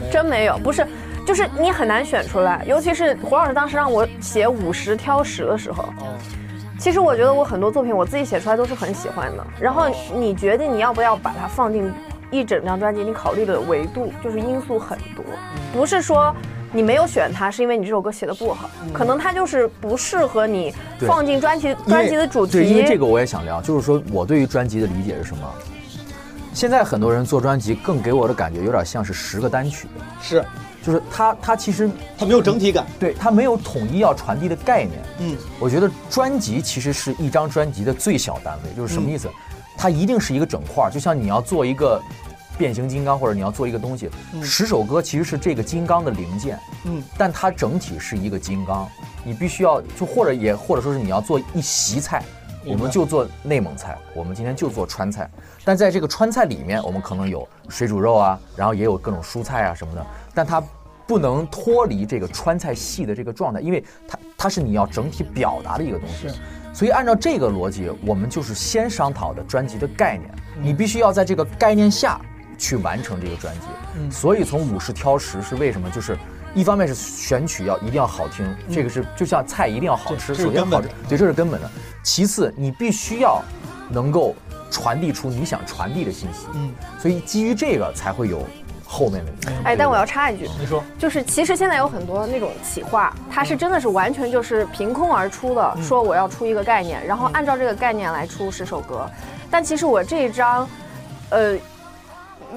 [0.10, 0.88] 真没有，不是，
[1.26, 6.16] 就是你很难选出来，尤其是胡老师当时让我写五十挑十的时候，哦，
[6.80, 11.92] 其实我觉得我很多作品我自己写出来都是很喜欢的，然后你决定你要不要把它放进
[12.32, 15.26] 一整张专辑，你考虑的维度就是因素很多，
[15.74, 16.34] 不是说。
[16.74, 22.54] 你没有选它，是因为你这首歌写的不好，可能它就是不适合你放进专辑专辑的主题。
[22.54, 25.48] 对，因为这个我也想聊，就是说我对于专辑的理解是什么？
[26.54, 29.88] 现在很多人做专辑，更给我的感觉有点像是十个单曲，
[30.22, 30.44] 是
[30.84, 32.86] 就是它它其实它没有整体感。
[33.00, 35.00] 对它没有统一要传递的概念。
[35.20, 39.30] 嗯，我觉得专辑其实是一张专辑的最小单位，就是什么意思？
[39.76, 42.00] 它一定是一个整块儿，就像你要做一个
[42.58, 44.10] 变形金刚，或者你要做一个东西，
[44.42, 48.90] 十首歌其实是这个金刚的零件，嗯，但它整体是一个金刚，
[49.24, 52.24] 你必须要就或者也或者说是你要做一席菜。
[52.66, 55.30] 我们就做内蒙菜，我们今天就做川菜，
[55.66, 60.64] 但在这个川菜里面，我们可能有水煮肉啊，然后也有各种蔬菜啊什么的，但它
[61.06, 66.30] 不能脱离这个川菜系的这个状态，因为它它是你要整体表达的一个东西。
[66.74, 72.18] 所以按照这个逻辑，我们就是先商讨的专辑的概念，你必须要在这个概念下
[72.58, 73.68] 去完成这个专辑。
[74.12, 75.90] 所以从五十挑十是为什么？
[75.90, 76.18] 就是
[76.56, 81.70] 一方面是选曲要一定要好听，这个是就像菜一定要好吃，首先好吃对，这是根本的。
[82.04, 83.42] 其次，你必须要
[83.90, 84.36] 能够
[84.70, 86.48] 传递出你想传递的信息。
[86.54, 88.46] 嗯，所以基于这个才会有
[88.86, 89.32] 后面的。
[89.64, 99.10] 哎，但我要插一句，你说就是其实现在有很多那种企划，它是真的是完全就是凭空而出的，说我要出一个概念，然后按照这个概念来出十首歌。
[99.50, 100.68] 但其实我这一张，
[101.30, 101.56] 呃，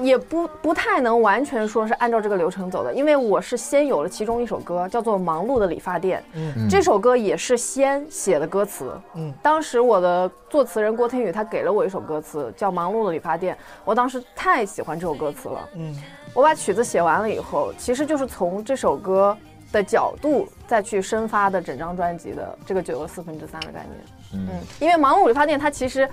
[0.01, 8.91] 也不不太能完全说是按照这个流程走的，因为我是先有了其中一首歌叫做《忙碌的理发店》，嗯这首歌也是先写的歌词。
[9.15, 15.69] 嗯，当时我的作词人郭天宇他给了我一首歌词叫《忙碌的理发店》，我当时太喜欢这首歌词了。
[15.75, 15.95] 嗯，
[16.33, 19.35] 我把曲子写完了以后，其实就是从这首歌
[19.71, 23.91] 的角度再去深发的整张专辑的这个九又四分之三的概念。
[24.33, 26.07] 嗯嗯，因为《忙碌理发店》它其实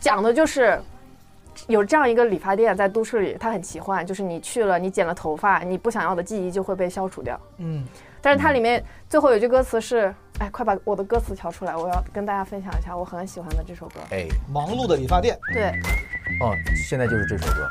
[0.00, 0.80] 讲的就是。
[1.66, 7.40] 有这样一个理发店在都市里，它很奇幻，就是你去了，你剪了头发，你不想要的记忆就会被消除掉。
[7.58, 7.86] 嗯，
[8.20, 14.00] 但是它里面最后有句歌词是，哎，快把我的歌词调出来，我要跟大家分享一下我很喜欢的这首歌。
[14.10, 15.68] 哎，忙碌的理发店，对，
[16.40, 16.54] 哦，
[16.88, 17.68] 现在就是这首歌。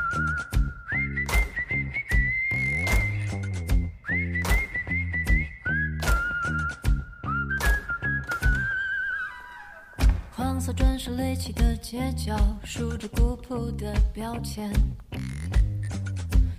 [10.56, 14.72] 黄色砖石垒起的街角，竖着古朴的标签。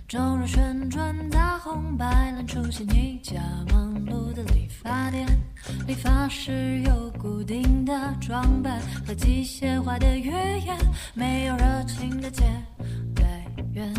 [0.07, 5.25] 众人旋转，大红白蓝出现一家忙碌的理发店。
[5.87, 10.77] 理发师有固定的装扮和机械化的语言，
[11.15, 12.43] 没有热情的接
[13.15, 13.23] 待
[13.73, 13.91] 员，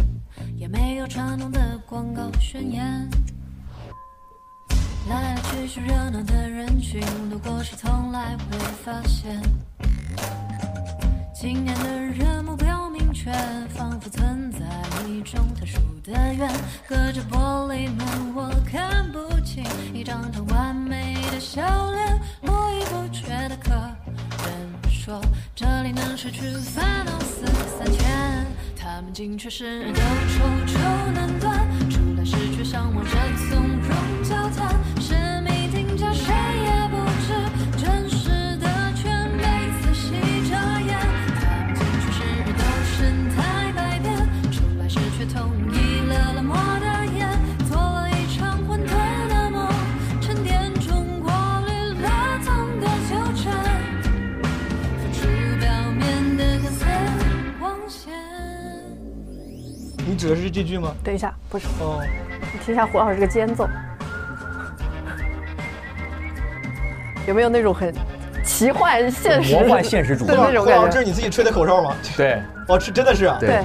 [0.54, 3.10] 也没有传统的广告宣言。
[5.08, 9.42] 来来去去热闹的人群，路过时从来会发现，
[11.32, 13.32] 今年的人目标明确，
[13.68, 14.58] 仿佛存在
[15.06, 16.50] 一种特殊的缘。
[16.88, 19.64] 隔着玻璃门，我看不清
[19.94, 21.62] 一张张完美的笑
[21.92, 23.70] 脸，络绎不绝的客
[24.44, 25.20] 人说，
[25.54, 27.46] 这里能失去烦恼四
[27.78, 28.46] 三千。
[28.76, 33.04] 他们进去时都踌躇难断，出来时却向往
[61.02, 62.00] 等一下，不是，哦，
[62.52, 63.68] 你听一下胡老师这个间奏，
[67.26, 67.94] 有没有那种很
[68.44, 70.28] 奇幻现实、魔幻现实主义。
[70.28, 70.80] 对那种感觉。
[70.80, 71.94] 胡老师，这是你自己吹的口哨吗？
[72.16, 72.40] 对。
[72.68, 73.36] 哦，是真的是啊。
[73.40, 73.48] 对。
[73.48, 73.62] 对，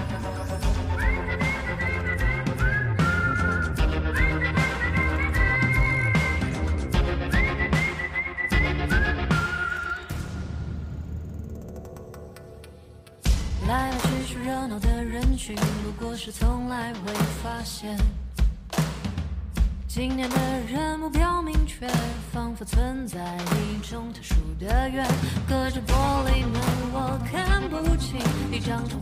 [22.63, 23.19] 存在
[23.59, 25.05] 一种特殊的缘。
[25.47, 25.93] 隔着玻
[26.27, 26.61] 璃门，
[26.93, 29.01] 我看不清你长成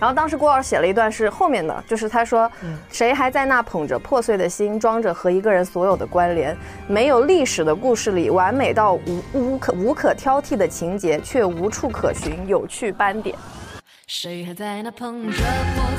[0.00, 6.56] 然后当时郭老师写了一段是后面的，就是他说，嗯谁还在那捧着破碎的心，装着和一个人所有的关联？
[6.86, 13.36] 没有历史的故事里，完美到无无可无可挑剔的情节，却无处可寻有趣斑点。
[14.06, 15.36] 谁还在那捧着
[15.76, 15.97] 破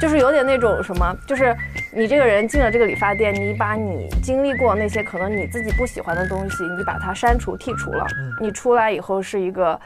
[0.00, 1.56] 就是有点那种什么，就是
[1.92, 8.06] 你这个人进了这个理发店，你把你经历过那些可能你自己不喜欢的东西，你把它删除剔除了，
[8.40, 9.78] 你出来以后是一个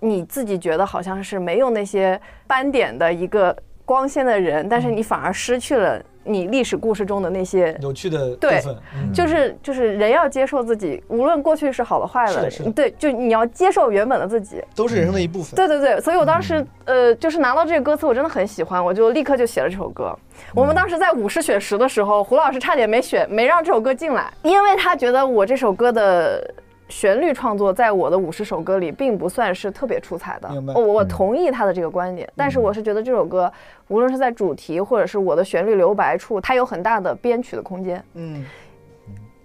[0.00, 7.76] 你自己觉得好像是没有那些斑点的一个光鲜的人，但是你反而失去了你历史故事中的那些。
[7.80, 8.76] 有趣的部对分。
[8.96, 14.62] 嗯就是就是人要接受自己，无论过去是好的坏的是的是的，对，就你要接受原本的自己。
[14.74, 15.54] 都是人生的一部分。
[15.54, 20.16] 对对对，所以我当时呃，就是拿到这个歌词，我真的很喜欢，我就立刻就写了这首歌。
[20.54, 26.54] 我们当时在五十选十的时候，胡老师差点没选，没让这首歌进来，因为他觉得我这首歌的。
[26.94, 30.72] 旋律创作在我的五十首歌里并不算是特别出彩的，明白。
[30.74, 33.52] 我我同意他的这个观点，但是我是觉得这首歌
[33.88, 38.00] 无论是在主题或者是我的旋律留白处，它有很大的编曲的空间。
[38.14, 38.44] 嗯，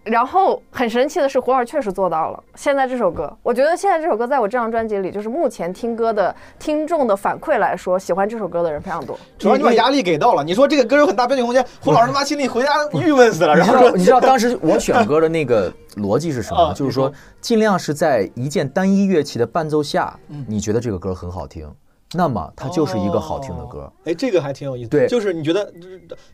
[0.10, 2.44] 然后很神奇的是，胡老师确实做到了。
[2.56, 9.18] 现在这首歌，我觉得现在这首歌在我这张专辑里，就是目前听歌的听众的反馈来说，喜欢这首歌的人非常多。
[9.38, 10.44] 主要你把压力给到了。
[10.44, 13.56] 你说这个歌有很大编曲空间，胡老师他妈心里回家郁闷死了。
[13.56, 16.74] 然后你知道当时我选歌的那个逻辑是什么？
[16.74, 21.72] 就是说，尽量是在一件单一乐器的伴奏下，嗯你觉得这个歌很好听，
[22.16, 23.92] 那么它就是一个好听的歌。
[24.06, 24.90] 哎，这个还挺有意思。
[24.90, 25.72] 对就是你觉得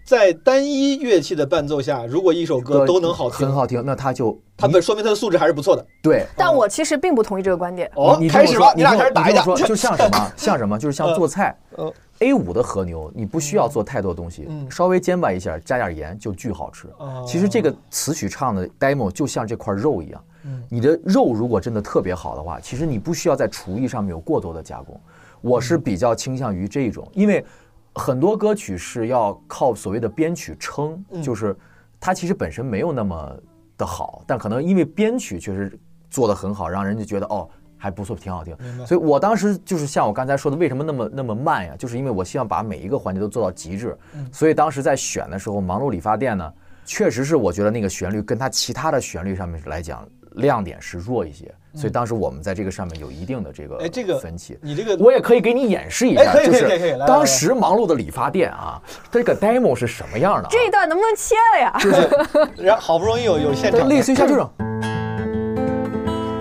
[0.05, 5.85] 在单一乐器的伴奏下，如果一首歌都能好听，很好听，那它就它本说明它的素质还是不错的。
[6.01, 6.25] 对。
[6.37, 7.91] 但我其实并不同意这个观点。
[7.95, 10.31] 哦你，开始吧，你俩开始打一架就像什么？
[10.37, 10.79] 像什么？
[10.79, 11.57] 就是像做菜。
[11.77, 16.87] 嗯 A 五的和牛，你不需要做太多东西，嗯稍微煎巴一下，加点盐就巨好吃。
[16.97, 24.97] 哦其实这个词曲唱的 demo 就像这块肉一样，嗯你的肉如果真的特别好的话，其实你不需要在厨艺上面有过多的加工。
[25.45, 27.45] 我是比较倾向于这种，因为
[27.93, 31.55] 很多歌曲是要靠所谓的编曲撑，嗯就是
[31.99, 33.37] 它其实本身没有那么
[33.77, 35.77] 的好，但可能因为编曲确实
[36.09, 37.47] 做得很好，让人家觉得哦。
[37.77, 38.57] 还不错，挺好听。
[38.87, 41.75] 所以我当时就是像我刚才说的，为什么那么那么慢呀？
[41.77, 43.95] 就是因为我希望把每一个环节都做到极致。
[44.15, 54.57] 嗯所以当时在选的时候，《忙碌理发店》呢，确实是我觉得那个旋律跟它其他的旋律上面来讲，亮点是弱一些，所以当时我们在这个上面有一定的这个哎这个分歧。
[54.61, 60.49] 你这个我也可以给你演示一下，哎可以就是当时忙碌的理发店啊，它这个 demo 是什么样的啊？
[60.49, 61.77] 这一段能不能切了呀？
[61.79, 62.09] 就是
[62.63, 64.49] 然后好不容易有有现场，类似于像这种，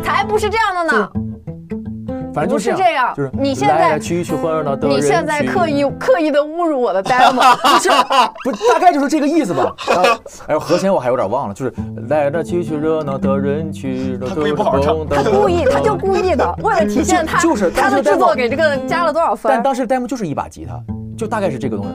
[0.05, 1.11] 才不是这样的呢！
[2.35, 4.17] 反正就不是这样就是你现在来来去
[4.83, 7.89] 你现在刻意刻意的侮辱我的 demo，不是
[8.45, 9.73] 不是，大概就是这个意思吧。
[9.89, 10.19] 呃
[10.49, 11.73] 哎，和弦我还有点忘了，就是
[12.09, 19.53] 来来去去热闹的人群，他故意不好好唱他故意，他就故意的，为了体现他就就是他的制作给这个加了多少分。
[19.53, 20.81] 但当时 demo 就是一把吉他，
[21.17, 21.93] 就大概是这个东西，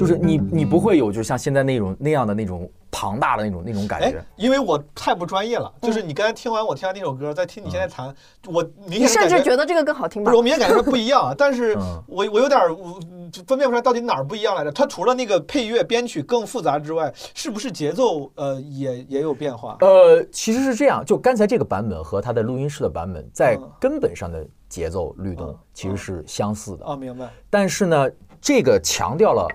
[0.00, 8.14] 就是你你不会有就像现在那种那样的那种庞大的那种那种感哎觉。，因为我太不专业了，就是你刚才听完我听完那首歌，再听你现在弹，
[8.46, 10.36] 我明你甚显感至觉得这个更好听吧不是，？
[10.38, 11.34] 我明显感觉它不一样啊。
[11.38, 12.98] 但是嗯我我有点儿我
[13.46, 14.72] 分辨不出来到底哪儿不一样来着。
[14.72, 19.76] 它除了那个配乐编曲更复杂之外，是不是节奏呃也也有变化？
[19.80, 26.86] 呃，其实是这样，就刚才这个版本和它的录音室的版本，在嗯根本上的节奏律动嗯其实是相似的。
[26.86, 27.28] 啊，明白。
[27.48, 28.08] 但是呢，
[28.40, 29.46] 这个强调了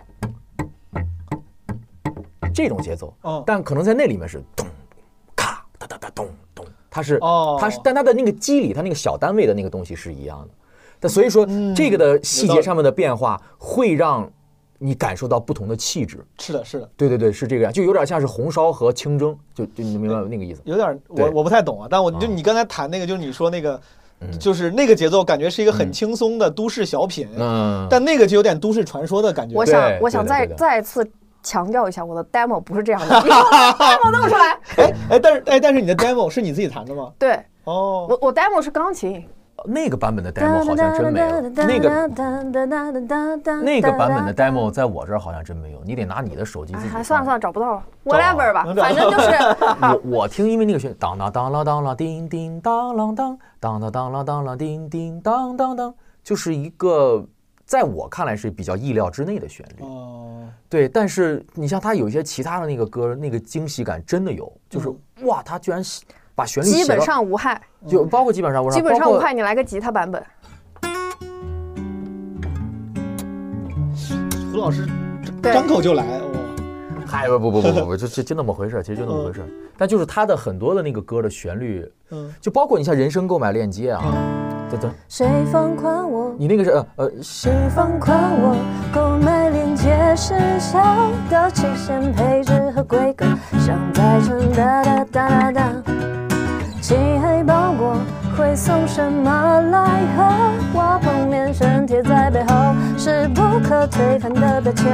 [2.55, 4.65] 这种节奏，嗯但可能在那里面是咚
[5.35, 10.47] 咔哒哒哒咚咚，它是哦它是，但它的那个机理，它那个小单位的那个东西是一样的。
[10.99, 14.27] 但所以说，嗯这个的细节上面的变化会让
[14.77, 16.25] 你感受到不同的气质。
[16.39, 20.61] 是的，是的，对对对，是这个样，就有点像是红烧和清蒸，就就你明白那个意思。
[20.63, 21.87] 有点我我不太懂啊。
[21.91, 23.79] 但我就啊你刚才谈那个，就是你说那个，
[24.21, 29.55] 嗯就是那个节奏，感觉是一个很轻松的都市小品，嗯，但那个就有点都市传说的感觉。
[29.55, 31.11] 我想对我想再对对的再次
[31.45, 33.41] 强调一下，我的 demo 不是这样的， 以后
[33.77, 34.59] demo 弄出来。
[34.77, 37.11] 哎哎，但是哎，但是你的 demo 是你自己弹的吗？
[37.19, 37.39] 对。
[37.65, 39.27] 哦，我我 demo 是钢琴，
[39.65, 42.07] 那个版本的 demo 好像真没了，那个
[43.63, 47.03] 那个版本的 demo 在我这儿好像真没有，你得拿你的手机自己放。
[47.03, 49.31] 算了算了，找不到了，whatever 吧反正就是。
[49.81, 55.93] 我我听，因为那个旋律当当当啷当啷叮叮当啷当当当当啷当啷叮叮当当当，
[56.23, 57.25] 就是一个
[57.65, 59.83] 在我看来是比较意料之内的旋律。
[59.83, 64.87] 哦，对，但是你像他有一些其他的那个歌，那个惊喜感真的有，就是
[65.23, 65.81] 哇，他居然
[66.35, 69.33] 把旋律写基本上无害，就包括基本上无害基本上无害。
[69.33, 70.23] 你来个吉他版本，
[74.51, 74.87] 胡老师
[75.41, 76.39] 张口就来，哇，
[77.07, 79.47] 嗨，不不不不不不，就就就那么回事，其实就那么回事儿。
[79.77, 84.03] 但就是他的很多的那个歌的旋律，嗯，就包括你像人生购买链接啊，
[85.07, 86.35] 谁放宽我？
[86.37, 88.55] 你那个是呃呃，谁放宽我？
[88.93, 90.79] 购买链接时效
[91.29, 93.25] 的期限、配置和规格，
[93.59, 95.73] 想再成哒哒哒哒哒。
[96.81, 97.95] 漆黑包裹
[98.37, 99.79] 会送什么来
[100.15, 100.23] 和
[100.73, 101.53] 我碰面？
[101.53, 104.91] 身贴在背后是不可推翻的标签。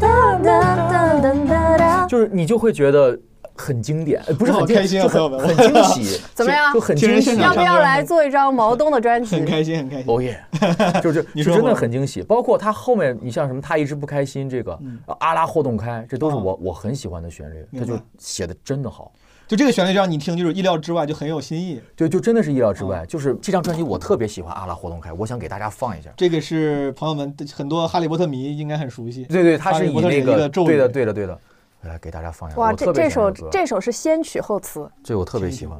[0.00, 0.08] 哒
[0.42, 2.06] 哒哒哒哒哒。
[2.06, 3.18] 就是你就会觉得
[3.56, 9.36] 很经典，呃不是很开心啊朋友们很很惊喜， 怎么样就很惊喜要不要来做一张毛东的专辑？
[9.36, 10.04] 很开心，很开心。
[10.06, 10.40] 哦耶，
[11.02, 12.22] 就是你说真的很惊喜。
[12.22, 19.12] 包括他后面，你像什么他一直不开心，这个嗯阿拉霍动开，这都是哦我我很喜欢的旋律，他就写的真的好。
[19.48, 21.80] 就这个旋律让你听，就是意料之外，就很有新意。
[21.94, 26.10] 对就真的是意料之哦外，就是这张专辑我特别喜欢阿拉霍动开，我想给大家放一下。
[26.16, 29.22] 这个是朋友们很多哈利波特迷应该很熟悉。
[29.26, 31.38] 对对，他是以那个的一个咒语对的对的对的，
[31.86, 32.58] 来给大家放一下。
[32.58, 35.78] 哇，这这首这首是先曲后词，这我特别喜欢。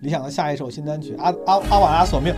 [0.00, 2.34] 理想的下一首新单曲《阿阿阿瓦拉索命》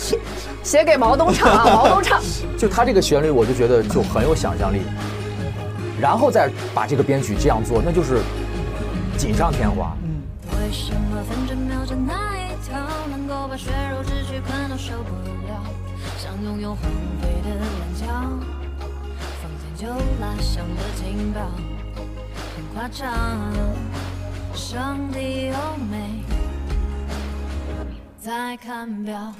[0.64, 2.22] 写给毛东唱啊，毛东唱。
[2.56, 4.80] 就他这个旋律，我就觉得就很有想象力，
[6.00, 8.22] 然后再把这个编曲这样做，那就是
[9.18, 9.94] 锦上添花。
[10.02, 10.22] 嗯，
[10.58, 12.78] 为什么分针秒针那一条
[13.10, 15.14] 能够把血肉之躯困到受不
[15.46, 15.62] 了？
[16.16, 16.80] 想拥有荒
[17.20, 17.62] 废的棱
[17.94, 18.53] 角，房间
[19.84, 21.40] 就拉响了警报，
[22.56, 23.52] 很夸张。
[24.54, 25.54] 上帝优
[25.90, 26.24] 美，
[28.18, 29.30] 在看表。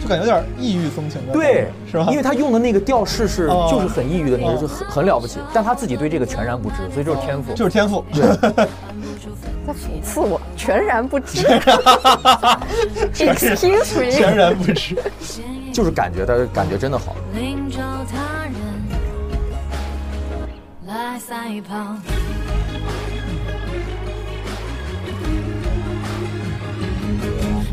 [0.00, 2.06] 就感觉有点异域风情的，对，是吧？
[2.08, 7.52] 因为他用的那个调式是哦就是很抑郁的那哦个，就很很了不起，但他自己对这个全然不知，所以就是天赋。
[7.52, 8.22] 就是天赋，对，
[9.66, 11.46] 在讽刺我，全然不知。
[13.12, 14.96] Excuse me，全然不知。
[15.72, 17.14] 就是感觉他感觉真的好。
[17.34, 17.78] 领着
[18.10, 18.54] 他人
[20.86, 21.96] 来赛跑。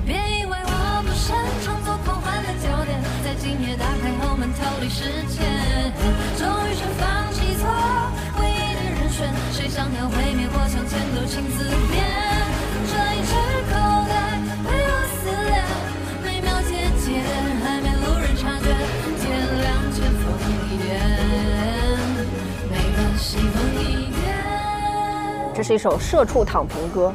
[0.06, 5.92] 别以为我不擅长做狂欢的焦点，在今夜打开后门逃离时间，
[6.38, 7.68] 终于是放弃错
[8.40, 12.27] 唯一的人选，谁想要毁灭或向前都请自便。
[25.58, 27.12] 这是一首社畜躺平歌，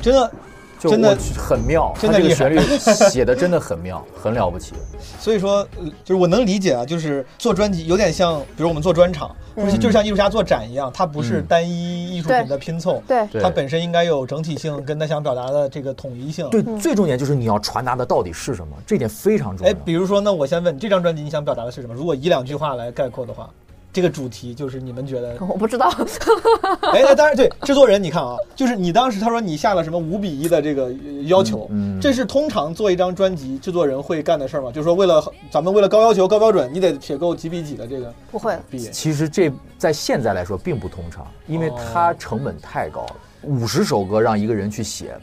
[0.00, 0.32] 真的，
[0.78, 4.74] 就真的很妙，真的厉害他这个旋律写的真的很妙，很了不起。
[5.18, 16.48] 所以说，呃就是我能理解啊，就是做专辑有点像，比如我们做专场，嗯或者就像艺术家做展一样，它不是嗯单一艺术品的拼凑，对对它本身应该有整体性，跟他想表达的这个统一性。
[16.50, 19.72] 对，最重点就是你要传达的到底是什么，这点非常重要。
[19.72, 21.92] 哎，比如说，那我先问，这张专辑你想表达的是什么？
[21.92, 23.50] 如果以两句话来概括的话，
[23.96, 25.34] 这个主题就是你们觉得？
[25.40, 25.90] 我不知道，
[26.92, 34.70] 哎，那当然对，制作人你看啊，就是你当时他说你下了什么五比一的这个呃要求，嗯嗯这是通常做一张专辑制作人会干的事儿吗？
[34.70, 38.54] 就是说为了咱们为了高要求高标准，你得写够几比几的这个不会。
[38.70, 38.78] 比。
[38.78, 43.16] 其实这在现在来说并不通常，因为它成本太高了。
[43.44, 45.16] 五十首歌让一个人去写，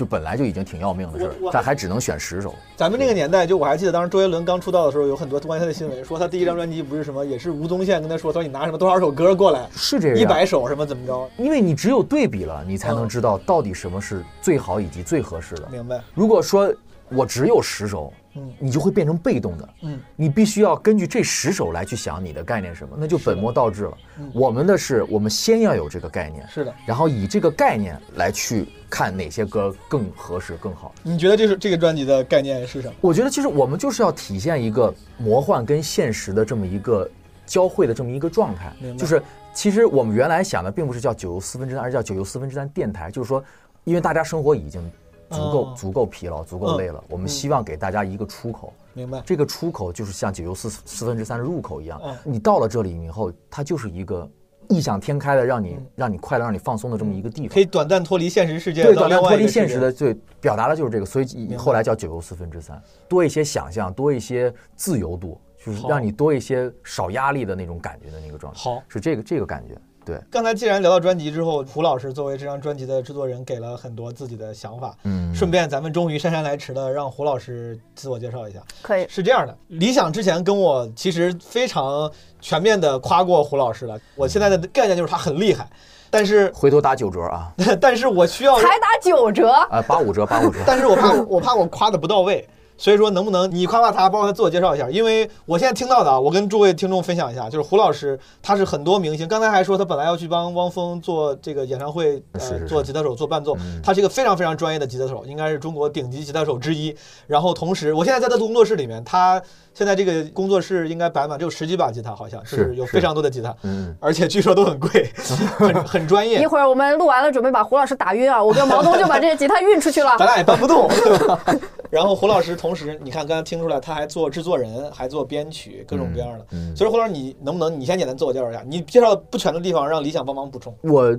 [0.00, 2.54] 就本来就已经挺要命的事儿我我，但还只能选十首。
[2.74, 11.30] 咱们那个年代，就我还记得当时周杰伦刚出道的时候，有很多关于他的新闻，说他第一张专辑不是什么，也是吴宗宪跟他说，说你拿什么多少首歌过来，是这样，一百首什么怎么着？
[11.36, 15.68] 因为你只有对比了，你才能嗯知道到底什么是最好以及最合适的。
[15.70, 16.00] 明白？
[16.14, 16.72] 如果说
[17.10, 23.92] 我只有十首，嗯你就会变成被动的，嗯，你必须要根据这十首来去想你的概念什么，那就本末倒置了。
[24.32, 26.72] 我们的是，我们先要有这个概念，嗯是的。
[26.86, 30.92] 然后以这个概念来去看哪些歌更合适、更好。
[31.02, 32.94] 你觉得这是这个专辑的概念是什么？
[33.00, 37.08] 我觉得其实我们就是要体现一个魔幻跟现实的这么一个
[37.46, 39.22] 交汇的这么一个状态就是
[39.54, 43.42] 其实我们原来想的并不是叫九游四分之三，而是叫九游四分之三电台，就是说，
[43.84, 44.82] 因为大家生活已经
[45.30, 48.72] 足够、哦足够疲劳、足够累了，我们希望给大家一个出口。
[48.92, 49.22] 明白？
[49.24, 54.28] 这个出口就是像九游四四分之三的入口一样嗯，你到了这里以后，它就是一个
[54.70, 57.54] 异想天开的，让你让你快乐、让你放松的这么一个地方。
[57.54, 57.60] 可。
[57.60, 68.60] 以短暂脱离现实世界，对，短暂脱离现实的，对，表达的就是这个，所以后来叫九又四分之三，多一些想象，多一些自由度，就是让你多一些少压力的那种感觉的那个状态。
[68.60, 68.82] 好。
[68.88, 69.76] 是这个这个感觉，
[70.10, 74.92] 对，刚才既然聊到专辑之后，胡老师作为这张专辑的制作人，给了很多自己的想法。
[75.04, 78.58] 嗯，顺便，咱们终于姗姗来迟的让胡老师自我介绍一下。
[78.82, 83.96] 可以，是这样的，理想之前跟我其实非常全面的夸过胡老师了。
[84.16, 85.70] 我现在的概念就是他很厉害，
[86.10, 90.58] 但是回头打九折啊， 但是我需要，才打九折，啊，八五折，八五折。
[90.66, 92.48] 但是我怕我怕我夸的不到位。
[92.80, 94.88] 所以说，能不能你夸夸他，帮他自我介绍一下？
[94.88, 106.96] 因为我现在听到的啊，我跟诸位听众分享一下，就是胡老师，他是很多明星，刚才还说他本来要去帮汪峰做这个演唱会，呃，做吉他手、做伴奏，嗯他是一个非常非常专业的吉他手，应该是中国顶级吉他手之一。
[107.26, 115.10] 然后同时，我现在在他的工作室里面，他现在这个工作室应该摆满只有十几把吉他，好像是是有非常多的吉他，嗯，而且据说都很贵，
[115.56, 116.46] 很很专业一。
[116.46, 118.42] 会儿我们录完了，准备把胡老师打晕啊！
[118.42, 120.26] 我跟毛东就把这些吉他运出去了咱。
[120.26, 121.40] 俩也搬不动， 对吧？
[121.88, 126.44] 然后胡老师同时，你看刚才听出来，他还做制作人，还做编曲，各种各样的。
[126.50, 128.62] 嗯嗯所以说胡老师，你能不能你先简单自我介绍一下？
[128.66, 130.74] 你介绍不全的地方，让理想帮忙补充。
[130.82, 131.16] 我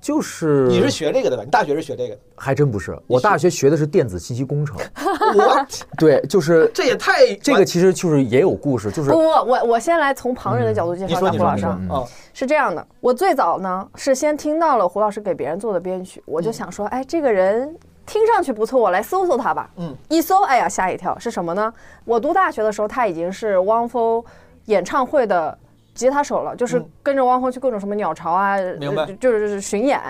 [0.00, 1.42] 就是你是学这个的吧？
[1.44, 2.20] 你大学是学这个的？
[2.36, 4.76] 还真不是，我大学学的是电子信息工程。
[5.36, 5.66] 我
[5.98, 11.80] 对，就是 这也太这个其实就是也有故事，就是不不，我我先来从旁人的角度介绍一下胡老师啊。
[11.88, 17.76] 说啊，是这样的，我最早呢是先听到了胡老师给别人做的编曲，我就想说，哎，这个人
[18.06, 19.70] 听上去不错，我来搜搜他吧。
[19.76, 21.72] 嗯，一搜，哎呀，吓一跳，是什么呢？
[22.04, 24.22] 我读大学的时候，他已经是汪峰
[24.66, 25.56] 演唱会的
[25.94, 30.00] 吉他手了，就是嗯跟着汪峰去各种什么鸟巢啊，明白呃就是就是巡演。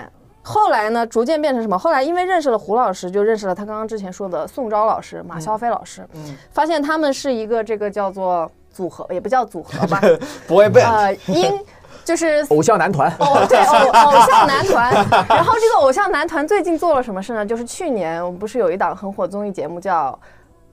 [0.45, 1.77] 后来呢，逐渐变成什么？
[1.79, 10.01] 后来因为认识了胡老师，就认识了他刚刚之前说的宋昭老师、马肖飞老师，嗯发现他们是一个这个叫做组合，也不叫组合吧，，
[10.47, 11.57] boy band，呃，音
[12.03, 13.09] 就是 偶像男团。
[13.19, 14.93] 哦，对，偶偶像男团。
[15.29, 17.45] 然后这个偶像男团最近做了什么事呢？
[17.45, 20.11] 就是去年我们不是有一档很火综艺节目叫《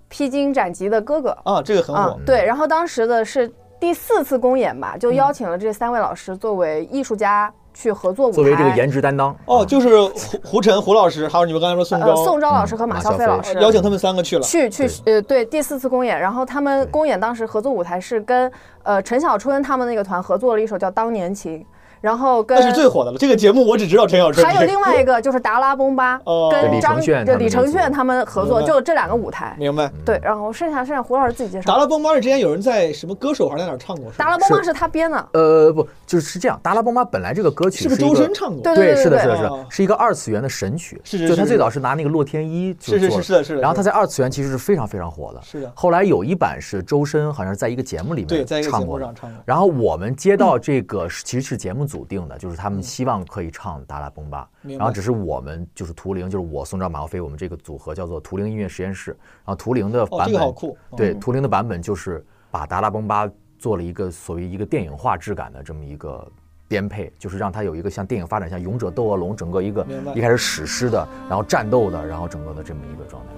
[0.08, 2.44] 披荆斩棘的哥哥》啊，这个很啊火，，对。
[2.44, 3.48] 然后当时的是
[3.80, 8.34] 第四次公演吧，就邀请了这三位老师作为艺术家去合作舞台。
[8.34, 9.34] 作为这个颜值担当。
[9.46, 13.54] 哦，就是胡胡晨胡老师，还有你们刚才说宋呃昭，宋昭老师和马小飞老师。
[13.54, 14.42] 邀请他们三个去了。
[14.42, 18.52] 去去呃对第四次公演，然后他们公演当时合作舞台是跟
[18.82, 21.60] 呃陈小春他们那个团合作了一首叫《当年情》，
[22.00, 23.18] 然后跟那是最火的了。
[23.18, 24.46] 这个节目我只知道陈小春。
[24.46, 26.20] 还有另外一 个就是达拉崩吧
[26.50, 29.54] 跟张承铉就李承铉他们合作，就这两个舞台。
[29.58, 29.90] 明白。
[30.04, 31.70] 对，然后剩下剩下胡老师自己介绍。
[31.70, 34.10] 达拉崩吧是之前有人在什么歌手还是在哪唱过？
[34.16, 36.58] 达拉崩吧是他编的，呃，不，就是是这样。
[36.62, 38.62] 达拉崩吧本来这个歌曲是不是周深唱过？
[38.62, 41.00] 对对，是的，对是的，是是一个二次元的神曲。
[41.04, 45.40] 是是就是他最早是拿那个洛天依就是是做是是的是的然后他在二次元其实是非常非常火的。
[45.42, 54.84] 是的后来有一版是周深好像是在一个节目里面对在一个节目上唱过然后我们接到这个其实是节目组定的，就是他们希望可以唱达拉崩巴，嗯明白。
[54.84, 59.10] 然后只是我们就是图灵，就是我宋昭马耀飞，我们这个组合叫做图灵音乐实验室。
[59.10, 60.78] 然后图灵的哦版本这个好酷。
[60.96, 63.28] 对，嗯图灵的版本就是把达拉崩吧
[63.58, 66.26] 做了一个所谓一个电影化质感的这么一个
[66.68, 69.84] 编配，就是让它有一个像电影发展像《勇者斗恶龙》整个一个
[70.14, 73.28] 一开始史诗的，然后战斗的，然后整个的这么一个状态，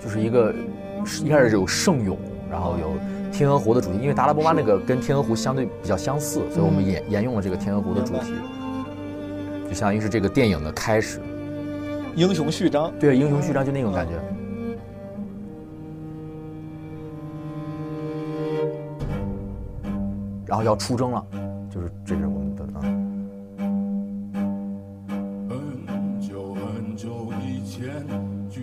[0.00, 0.52] 就是一个
[1.24, 2.18] 一开始有圣咏，
[2.50, 2.92] 然后有
[3.32, 8.34] 天鹅湖的主题，因为达拉波妈那个跟天鹅湖相对比较相似，所以我们沿沿用了这个天鹅湖的主题，
[9.66, 11.18] 就相当于是这个电影的开始。
[12.14, 14.12] 英雄序章，对，英雄序章就那种感觉。
[20.46, 21.26] 然后要出征了，
[21.70, 22.84] 就是这是我们的啊，
[25.48, 28.06] 很久很久以前，
[28.50, 28.62] 巨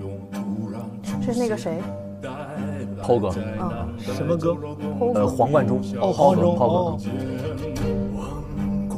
[0.00, 1.82] 龙突然出这是那个谁？
[2.98, 3.30] 带来抛哥，
[3.98, 4.56] 什么歌？
[5.14, 6.98] 呃，黄贯中，哦，黄忠，抛哦。
[8.88, 8.96] 哥，，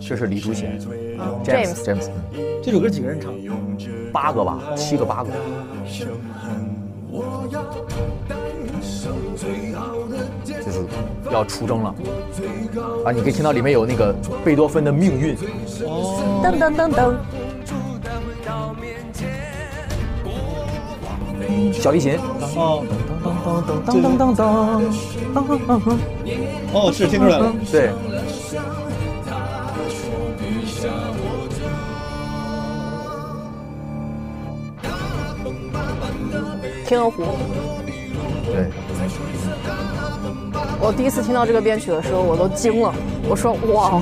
[0.00, 0.78] 这是李竹贤
[1.18, 1.74] 嗯，James。
[1.84, 2.10] James
[2.62, 3.32] 这首歌几个人唱？
[4.12, 5.30] 八个吧，七个八个，
[10.44, 10.84] 就是
[11.30, 11.94] 要出征了。
[13.04, 15.36] 啊，你可以听到里面有那个贝多芬的命运，
[16.42, 17.14] 噔噔噔噔，
[21.72, 22.18] 小提琴，
[22.56, 22.84] 哦
[23.22, 24.42] 噔噔噔噔噔，
[26.72, 27.52] 哦，是听出来了。
[27.70, 27.90] 对，
[36.86, 37.22] 天鹅湖。
[38.44, 38.68] 对，
[40.80, 42.92] 我第一次听到这个编曲的时候，我都惊了。
[43.28, 44.00] 我说哇，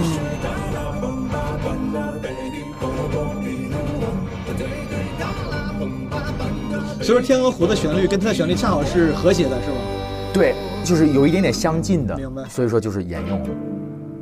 [7.10, 9.76] 所以说天鹅湖的旋律跟它的旋律恰好是和谐的，是吗？
[10.32, 10.54] 对，
[10.84, 13.48] 就是有一点点相近的，明白所以说就是沿用了。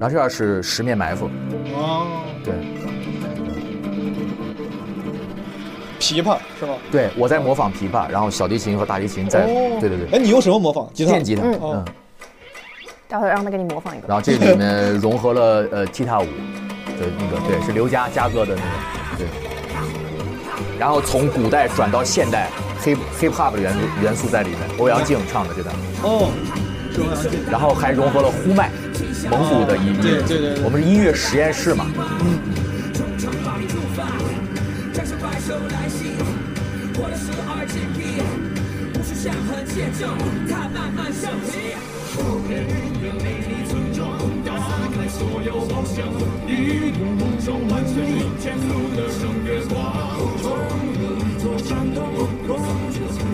[0.01, 1.29] 然后这样是十面埋伏，
[1.75, 2.07] 哦，
[2.43, 2.55] 对，
[6.01, 6.77] 琵琶是吗？
[6.91, 10.89] 对我在模仿琵琶，然后小提琴和大提琴在，哦对对对，哎，你用什么模仿？
[10.95, 11.13] 吉他？
[11.13, 11.85] 电吉他，嗯嗯，
[13.07, 14.09] 待会儿让他给你模仿一个。
[14.09, 19.27] 然后这里面融合了呃踢踏舞的那个，对，是刘佳佳哥的那个，对，
[20.79, 22.49] 然后从古代转到现代
[22.83, 26.31] ，hip hip hop 的元素元素在里面，欧阳靖唱的这段，哦，
[26.93, 27.31] 是欧阳靖。
[27.51, 28.71] 然后还融合了呼麦，
[29.31, 30.65] 蒙古的音乐，对对对对。
[30.65, 31.87] 我们是音乐实验室嘛，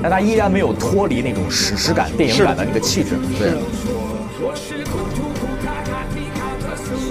[0.03, 3.53] 但它依然没有脱离那种史诗感、电影感的那个气质，对。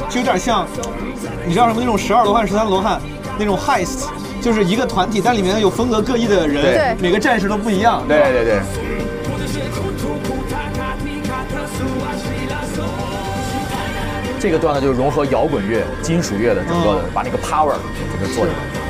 [0.10, 0.68] 就有点像，
[1.44, 3.02] 你知道什么那种十二罗汉、十三罗汉
[3.40, 4.06] 那种 heist，
[4.40, 8.04] 就是一个团体，但里面有风格各异的人，对每个战士都不一样。
[8.08, 8.62] 对对对，
[14.40, 17.74] 这个段子就是融合摇滚乐、金属乐的整个的，把那个 power
[18.12, 18.83] 整个做起来。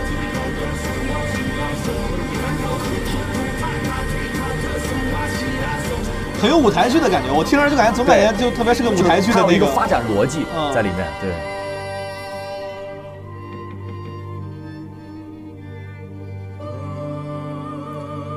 [6.44, 11.32] 很有舞台剧的感觉，我听着就感觉总感觉就特别是个舞台剧的那个一个发展逻辑嗯在里面，对。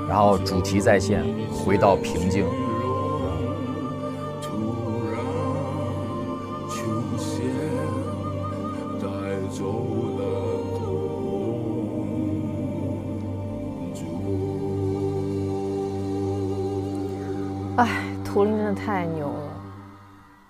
[0.08, 2.46] 然后主题再现，回到平静。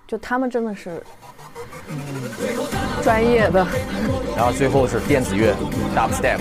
[0.06, 1.02] 就他们真的是
[3.02, 3.66] 专业的。
[4.36, 5.54] 然后最后是电子乐
[5.94, 6.38] ，dubstep。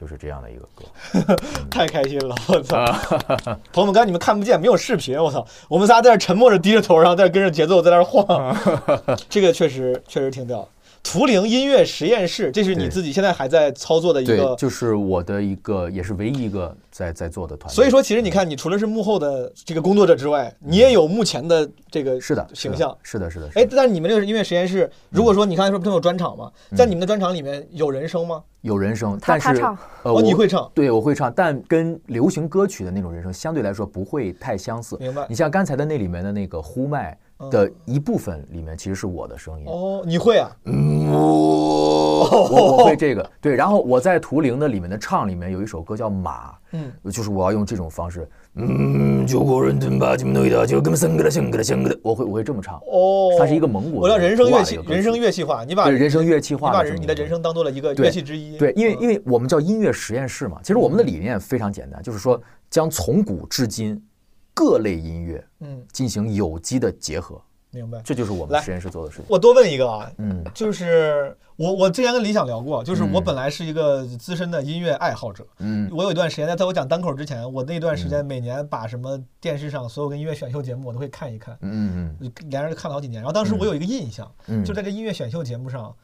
[0.00, 1.36] 就是这样的一个歌。
[1.70, 2.84] 太开心了，我操！
[3.72, 5.44] 朋友们，刚才你们看不见，没有视频，我操！
[5.68, 8.56] 我们仨在这沉默着低着头，然后在这跟着节奏在那儿晃，
[9.28, 10.68] 这个确实确实挺屌。
[11.10, 17.74] 图灵音乐实验室，这是你自己现在还在操作的一个，，就是我的一个，也是唯一一个在在做的团队。
[17.74, 22.94] 所以说，其实你看，你除了是幕后的这个工作者之外，你也有目前的这个是的形象。
[23.02, 23.50] 是的，是的。
[23.50, 26.52] 是但是你们这个音乐实验室，如果说你刚才说不都有专场吗？
[26.72, 28.42] 嗯在你们的专场里面有人声吗？
[28.60, 34.94] 有人声，但是他唱呃，哦你会唱对，我会唱，但跟流行歌曲的那种人声相对来说不会太相似。
[35.00, 37.16] 明白你像刚才的那里面的那个呼麦，
[37.50, 39.66] 的一部分里面，其实是我的声音。
[39.66, 40.50] 哦，你会啊？
[40.66, 43.30] 我我 会这个。
[43.40, 52.76] 对，然后我在图灵的里面的唱里面有一首歌叫《马》，嗯，就是我要用这种方式，嗯，九国人金诺的就跟生个的生个的生个的，我会我会这么唱。
[52.90, 58.56] 哦，它是一个蒙古我叫的人声乐器人声乐器化，你把人声乐器化你把你的人生当做了一个乐器之一。
[58.58, 59.08] 对，因为嗯。
[59.08, 63.98] 因为我们叫音乐实验室嘛，其实我们的理念非常简单，就是说将从古至今
[64.58, 67.40] 各类音乐嗯，进行有机的结合，
[67.70, 68.00] 明白。
[68.04, 69.26] 这就是我们实验室做的事情。
[69.28, 70.42] 我多问一个啊，嗯。
[70.52, 75.88] 就是我我之前跟李想聊过，就是我嗯本来是一个资深的音乐爱好者，嗯。
[75.92, 83.22] 我有一段时间在在我讲单口之前，我那段时间每年把什么电视上所有跟音乐选秀节目我都会看一看，嗯嗯连着看了好几年。
[83.22, 85.94] 然后当时我有一个印象，嗯，就在这音乐选秀节目上。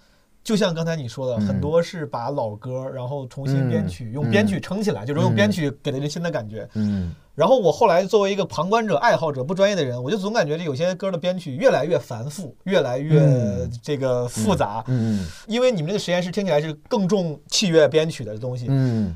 [0.44, 1.46] 就像刚才你说的，嗯。
[1.46, 4.12] 很多是把老歌，然后重新编曲，嗯。
[4.12, 5.34] 用编曲撑起来，就是用嗯。
[5.34, 6.68] 编曲给了人新的感觉。
[6.74, 13.70] 嗯然后我后来作为一个旁观者、爱好者、不专业的人，我就总感觉这有些歌的编曲越来越繁复，越来越嗯。
[13.82, 14.84] 这个复杂。
[14.86, 19.14] 嗯因为你们这个实验室听起来是更重器乐编曲的东西，嗯。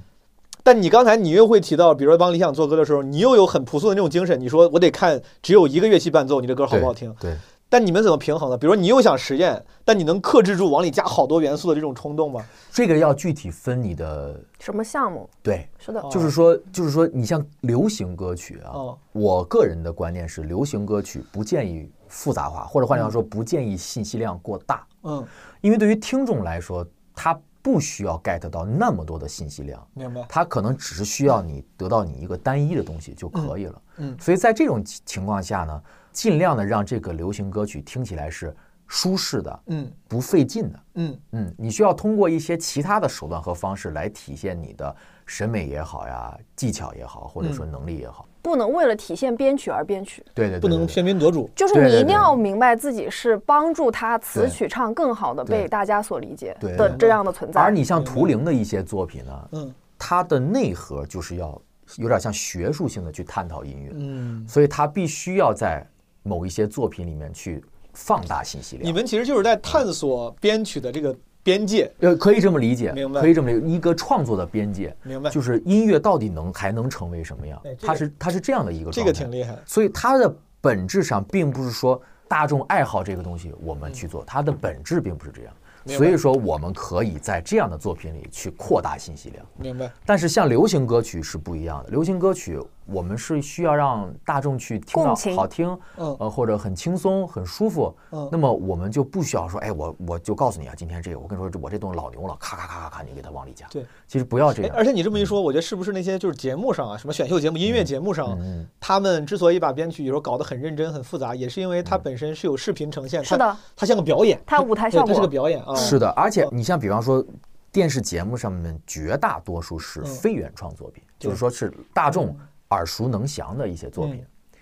[0.64, 7.14] 但你刚才你又会提到，比如说帮理想做歌的时候，你又有很朴素的那种精神，你说我得看只有一个乐器伴奏，你这歌好不好听？
[7.20, 7.34] 对，
[7.68, 8.56] 但你们怎么平衡呢？
[8.56, 12.44] 比如说你又想实验，但你能克制住往里加好多元素的这种冲动吗？
[12.70, 15.28] 这个要具体分你的什么项目？
[15.42, 25.24] 对，是的，就是说就是说你像流行歌曲啊，哦我个人的观念是，流行歌曲不建议复杂化，或者换句话说，不建议信息量过大，嗯，
[25.60, 29.86] 因为对于听众来说，他不需要 get 到那么多的信息量。
[29.92, 30.24] 明白。
[30.26, 33.82] 他可能只是需要你得到你一个单一的东西就可以了。
[33.98, 35.82] 嗯嗯所以在这种情情况下呢，
[36.18, 38.52] 尽量的让这个流行歌曲听起来是
[38.88, 39.88] 舒适的，嗯。
[40.08, 40.80] 不费劲的。
[40.94, 41.20] 嗯。
[41.30, 44.92] 嗯，你需要通过一些其他的手段和方式来体现你的
[45.26, 48.26] 审美也好呀，技巧也好，或者说能力也好。
[48.42, 51.48] 不能为了体现编曲而编曲，对对对，不能对喧宾夺主。
[51.54, 57.60] 就是你一定要明白自己是帮助他词曲唱更好的被大家所理解的这样的存在。
[57.60, 59.72] 而你像图灵的一些作品呢，嗯。
[59.96, 61.62] 它的内核就是要
[61.96, 65.86] 有点像学术性的去探讨音乐，嗯，所以它必须要在
[66.28, 67.64] 某一些作品里面去
[67.94, 68.86] 放大信息量。
[68.86, 75.30] 你们其实就是在探索编曲的这个边界，呃，可以这么理解，明白可以这么理解，一个创作的边界，明白？
[75.30, 77.74] 就是音乐到底能还能成为什么样哎？
[77.74, 79.56] 这个它是它是这样的一个这状态，个挺厉害。
[79.64, 85.54] 所以它的本质上并不是说大众爱好这个东西我们去做，它的本质并不是这样。
[85.86, 89.46] 所以说，我们可以在这样的作品里去扩大信息量。
[89.56, 89.90] 明白。
[90.04, 92.60] 但是像流行歌曲是不一样的，流行歌曲
[92.90, 97.94] 我们是需要让大众去听到好听，嗯呃，或者很轻松、很舒服。
[98.10, 103.66] 嗯那么我们就不需要说，哎，我我就告诉你啊，今天这个，我跟你说，我这东西老牛了，咔咔咔咔咔，你给它往里加。
[103.70, 104.74] 对，其实不要这样。
[104.74, 115.74] 哎而且你这么一说，我觉得是不是那些就是节目上啊，什么选秀节目、音乐节目上，嗯，他们之所以把编曲有时候搞得很认真、很复杂，也是因为嗯它本身是有视频呈现，是的，它像个表演，它舞台效果它是个，表演啊。
[115.74, 117.24] 是的，而且你像比方说。
[117.70, 122.34] 电视节目上面绝大多数是嗯非原创作品，对就是说是大众
[122.70, 124.16] 耳熟能详的一些作品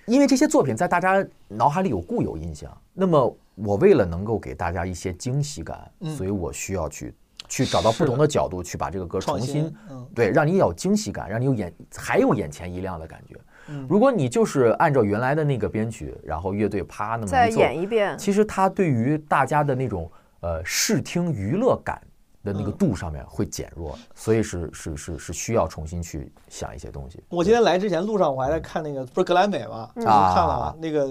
[0.07, 2.71] 嗯，因为这些作品在大家脑海里有固有印象。
[2.93, 7.15] 那么我为了能够给大家一些惊喜感，嗯所以我需要去
[7.49, 13.35] 去找到不同的角度去把这个歌重新，嗯对，让你有惊喜感，让你有眼还有眼前一亮的感觉。
[13.69, 18.17] 嗯如果你就是按照原来的那个编曲，然后乐队啪那么再一奏，演一遍。
[18.17, 22.01] 其实它对于大家的那种呃视听娱乐感
[22.47, 22.77] 的那个嗯。
[22.79, 27.23] 度上面会减弱，所以是是是是需要重新去想一些东西。
[27.29, 30.05] 我今天来之前路上我还在看那个，不是格莱美嘛，嗯。
[30.07, 31.09] 我看了那个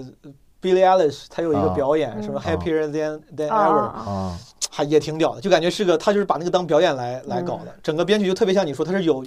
[0.60, 1.74] Billie Eilish，她有一个啊。
[1.74, 2.56] 表演，什么嗯。
[2.56, 3.68] Happier Than Than 啊。
[3.68, 9.24] Ever，还也挺屌的，就感觉是个他就是把那个当表演来来搞的，整个编曲就特别像你说，它是有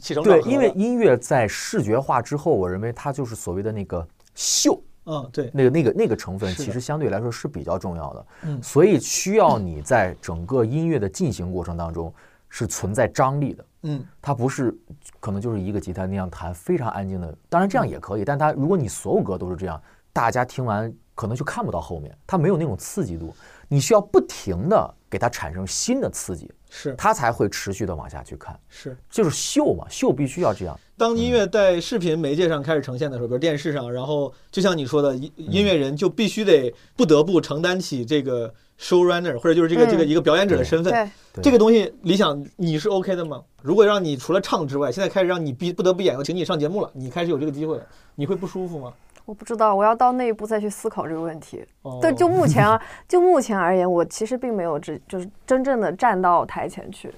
[0.00, 0.52] 起承转对，合对。
[0.52, 8.26] 因为音乐在视觉化之后，我认为它就是所谓的那个秀，嗯对，那个那个那个成分，其实相对来说是比较重要的。
[8.44, 12.12] 嗯所以需要你在整个音乐的进行过程当中
[12.48, 13.64] 是存在张力的。
[13.82, 14.74] 嗯它不是
[15.20, 17.36] 可能就是一个吉他那样弹，非常安静的。
[17.48, 19.80] 当然这样也可以，但它如果你所有歌都是这样，
[20.12, 23.34] 大家听完可能就看不到后面，它没有那种刺激度。
[23.68, 28.58] 你需要不停的给它产生新的刺激，是它才会持续的往下去看。
[28.68, 28.96] 是。
[29.10, 30.78] 就是秀嘛，秀必须要这样。
[30.96, 41.10] 当音乐在视频媒介上开始呈现的时候，比如电视上，然后就像你说的，音嗯音乐人就必须得不得不承担起这个 showrunner 或者就是这个嗯这个一个表演者的身份。
[41.42, 43.42] 这个东西，理想你是 OK 的吗？
[43.60, 48.92] 如果让你除了唱之外，现在开始让你必不得不演，请你上节目了，你开始有这个机会了，你会不舒服吗？
[49.24, 51.64] 我不知道，我要到那一步再去思考这个问题。
[51.82, 57.10] 哦对，就目前啊，就目前而言，我其实并没有只就是真正的站到台前去。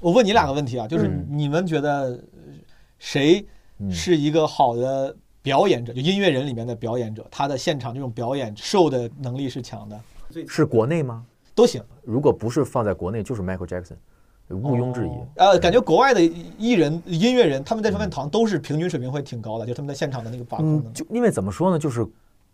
[0.00, 2.18] 我问你两个问题啊，就是嗯你们觉得呃
[3.02, 3.44] 谁
[3.78, 10.00] 嗯是一个好的表演者，就音乐人里面的表演者，他的现场这种表演 show 的能力是强的，
[10.46, 11.24] 是国内吗？
[11.52, 11.82] 都行。
[12.04, 13.96] 如果不是放在国内，就是 Michael Jackson，
[14.50, 15.10] 毋庸置疑。
[15.34, 16.22] 呃，感觉国外的
[16.56, 22.06] 艺人、音乐人，他们在这方面好像都是平均水平会挺高的，就他们在现场的那个把控嗯，就因为怎么说呢，就是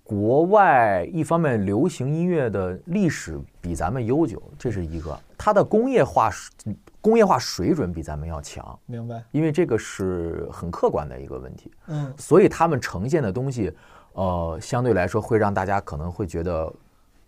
[0.02, 9.22] 国外一方面流行音乐的历史比咱们悠久，这是一个；它的工业化水工业化水准比咱们要强，明白？
[9.30, 11.70] 因为这个是很客观的一个问题。
[11.86, 13.72] 嗯，所以他们呈现的东西，
[14.12, 16.72] 呃，相对来说会让大家可能会觉得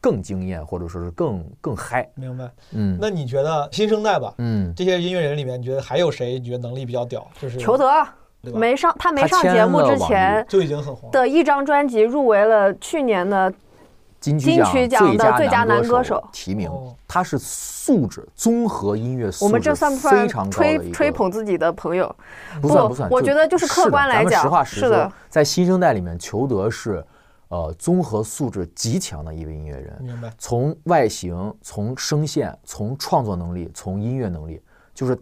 [0.01, 2.09] 更惊艳，或者说是更更嗨。
[2.15, 2.51] 明白。
[2.73, 6.39] 嗯那你觉得新生代吧，嗯，这些音乐人里面，你觉得还有谁？
[6.39, 7.27] 你觉得能力比较屌？
[7.39, 7.89] 就是裘德
[8.55, 11.11] 没上，他没上节目之前就已经很红。
[11.11, 13.53] 的一张专辑入围了去年的
[14.21, 22.15] 金曲奖的最佳男歌歌手提名哦，他是素质综合音乐素质我们这算不非算常高的一个吹吹捧自己的朋友？
[22.61, 27.03] 不算不算，我觉得就是客观来讲实话实说，在新生代里面，裘德是
[27.49, 30.31] 呃综合素质极强的一位音乐人，明白。
[30.37, 34.61] 从外形、从声线、从创作能力、从音乐能力，
[34.95, 35.19] 就是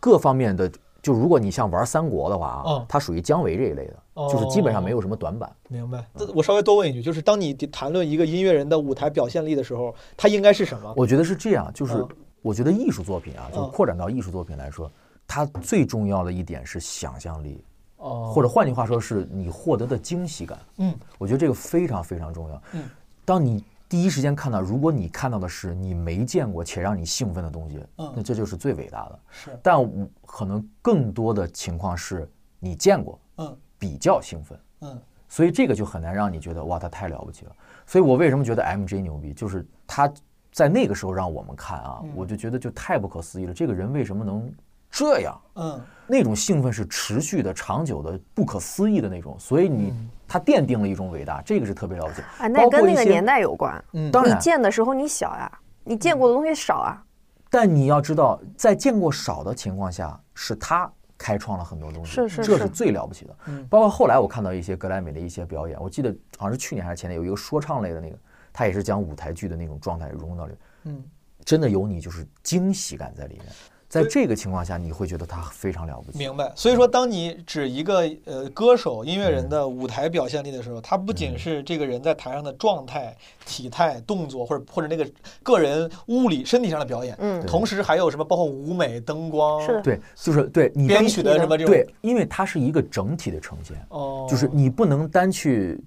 [0.00, 0.68] 各方面的。
[1.08, 5.50] 就如果你像玩三国的话啊嗯，他属于姜维这一类的，就是基本上没有什么短板。
[5.68, 6.04] 明白。
[6.12, 10.92] 那我稍微多问一句，就是当你谈论一个音乐人的舞台表现力的时候，他应该是什么？
[10.94, 12.08] 我觉得是这样，就是嗯
[12.42, 14.90] 我觉得艺术作品啊，就扩展到艺术作品来说，
[15.26, 17.64] 它最重要的一点是想象力，
[17.96, 20.58] 哦或者换句话说，是你获得的惊喜感。
[20.76, 22.62] 嗯，我觉得这个非常非常重要。
[22.74, 22.84] 嗯，
[23.24, 28.12] 当你第一时间看到，如果你看到的是你没见过且让你兴奋的东西，嗯。
[28.14, 29.18] 那这就是最伟大的。
[29.30, 29.58] 是。
[29.62, 33.56] 但我可能更多的情况是你见过，嗯。
[33.78, 35.00] 比较兴奋，嗯。
[35.28, 37.52] 所以这个就很难让你觉得哇，他太了不起了。
[37.86, 40.12] 所以我为什么觉得 MJ 牛逼，就是他
[40.52, 42.10] 在那个时候让我们看啊，嗯。
[42.14, 43.54] 我就觉得就太不可思议了。
[43.54, 44.52] 这个人为什么能
[44.90, 45.40] 这样？
[45.54, 45.80] 嗯。
[46.06, 49.94] 那种兴奋是持续的、长久的、不可思议的那种，所以你
[50.28, 52.22] 嗯他奠定了一种伟大，这个是特别了不起。
[52.38, 53.82] 哎，那跟那个年代有关。
[54.12, 55.50] 当然，见的时候你小呀，
[55.82, 57.02] 你见过的东西少啊。
[57.48, 63.36] 但你要知道，在见过少的情况下，是他开创了很多东西，是是是这是最了不起的。
[63.46, 68.18] 嗯包括后来我看到一些格莱美的一些表演，我记得好像是去年还是前年有一个说唱类的那个，
[68.52, 71.04] 他也是将舞台剧的那种状态融入到里面，嗯，
[71.42, 73.46] 真的有你就是惊喜感在里面。
[73.88, 76.18] 在这个情况下，你会觉得他非常了不起。
[76.18, 76.52] 明白。
[76.54, 83.16] 所以说，当你指一个呃歌手、音乐人的舞台表现力的时候，他不仅是这个人在台上的状态、
[83.46, 85.10] 体态、动作，或者或者那个
[85.42, 87.44] 个人物理、身体上的表演，嗯。
[87.46, 89.80] 同时还有什么包括舞美、灯光，是。
[89.80, 90.70] 对，就是对。
[90.74, 95.80] 你编曲的什么这种，对，因为它是一个整体的呈现，哦，就是你不能单去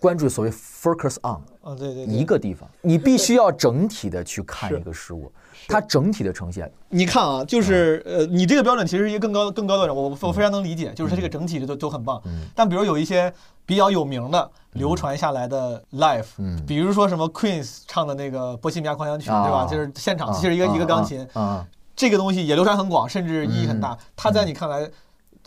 [0.00, 5.30] 关注所谓 focus on 啊，对对对，一个地方，你必须要整体的去看一个事物，
[5.66, 6.70] 它整体的呈现。
[6.88, 12.20] 你看啊，就是嗯呃，你这个标准其实是一个更高更高的标准，我我非常能理解，就是它这个整体都都很棒。
[12.26, 12.42] 嗯。
[12.54, 13.32] 但比如有一些
[13.66, 16.62] 比较有名的、流传下来的 live，嗯。
[16.66, 19.42] 比如说什么 Queen's 唱的那个《波西米亚狂想曲》，啊。
[19.42, 19.66] 对吧？
[19.66, 20.34] 就是现场啊。
[20.34, 23.94] 其实一个啊一个钢琴，啊啊，这个东西也流传很广，甚至意义很大。
[23.94, 23.98] 嗯。
[24.14, 24.88] 它在你看来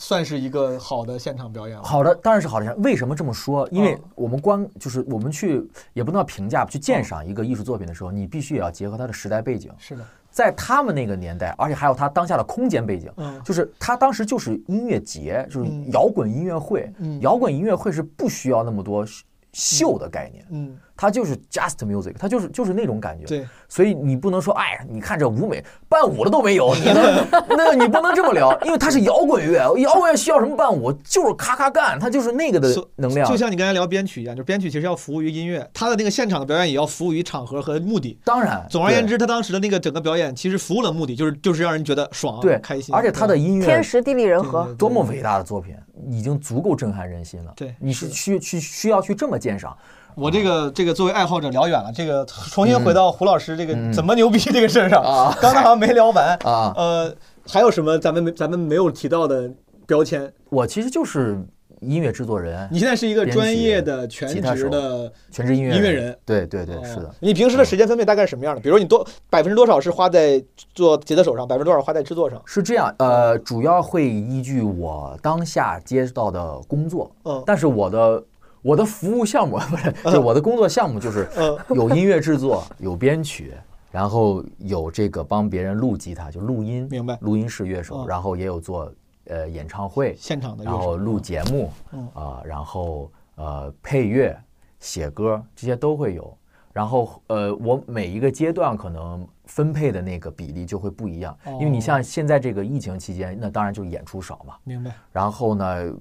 [0.02, 1.84] 算是一个好的现场表演吗？
[1.86, 2.76] 好的，当然是好的。
[2.78, 3.70] 为什么这么说？
[3.72, 9.72] 因为嗯我们观就是我们去也不能叫评价，去鉴赏一个艺术作品的时候，你必须也要结合它的时代背景。
[9.78, 19.06] 是的，在他们那个年代，而且还有他当下的空间背景，嗯就是他当时就是音乐节，就是嗯摇滚音乐会，嗯摇滚音乐会是不需要那么多
[19.54, 23.26] 秀的概念，嗯，它就是 just music，它就是就是那种感觉。
[23.26, 27.28] 对，所以你不能说，哎，你看这舞美伴舞的都没有，你能
[27.58, 30.93] 那你不能这么聊，因为它是摇滚乐，摇滚乐需要什么伴舞？
[31.04, 33.28] 就是咔咔干，它就是那个的能量。
[33.28, 38.20] 就像你刚才聊编曲一样，就是编曲其实要服务于音乐，它的那个现场的表演也要服务于场合和目的。
[38.24, 42.93] 当然，总而言之，他当时的那个整个表演其实服务了目的，就是就是让人觉得爽、对开心。
[42.93, 45.76] 而且他的音乐天时地利人和，多么伟大的作品，
[46.12, 47.52] 已经足够震撼人心了。
[47.56, 49.76] 对你是需去需要去这么鉴赏。
[50.16, 57.14] 我这个这个作为爱好者聊远了，这个重新回到胡老师这个嗯怎么牛逼这个事儿上，啊 刚才好像没聊完啊呃，
[57.47, 59.49] 还有什么咱们没咱们没有提到的
[59.86, 60.32] 标签？
[60.49, 61.38] 我其实就是
[61.80, 66.16] 音乐制作人，你现在是一个专业的全职的全职音乐音乐人。
[66.24, 67.09] 对对对，哦是的。
[67.20, 68.62] 你平时的时间分配大概是什么样的？
[68.62, 70.39] 比如你多百分之多少是花在
[70.76, 72.39] 做吉他手上，百分之多少花在制作上？
[72.45, 78.24] 是这样，呃，主要会依据我当下接到的工作，嗯但是我的
[78.62, 81.57] 我的服务项目不是，就是我的工作项目就是嗯。
[81.76, 83.53] 有音乐制作， 有编曲，
[83.91, 87.18] 然后有这个帮别人录吉他，就录音，明白。
[87.22, 88.07] 录音室乐手，嗯。
[88.07, 88.91] 然后也有做
[89.26, 92.07] 呃演唱会，现场的然后录节目，嗯。
[92.14, 94.38] 啊、然后呃配乐、
[94.80, 96.38] 写歌这些都会有。
[96.74, 104.55] 然后呃，我每一个阶段可能分配的那个比例就会不一样，因为你哦像现在这个疫情期间，那当然就演出少嘛。
[104.64, 104.89] 明白？
[105.12, 105.91] 然后呢，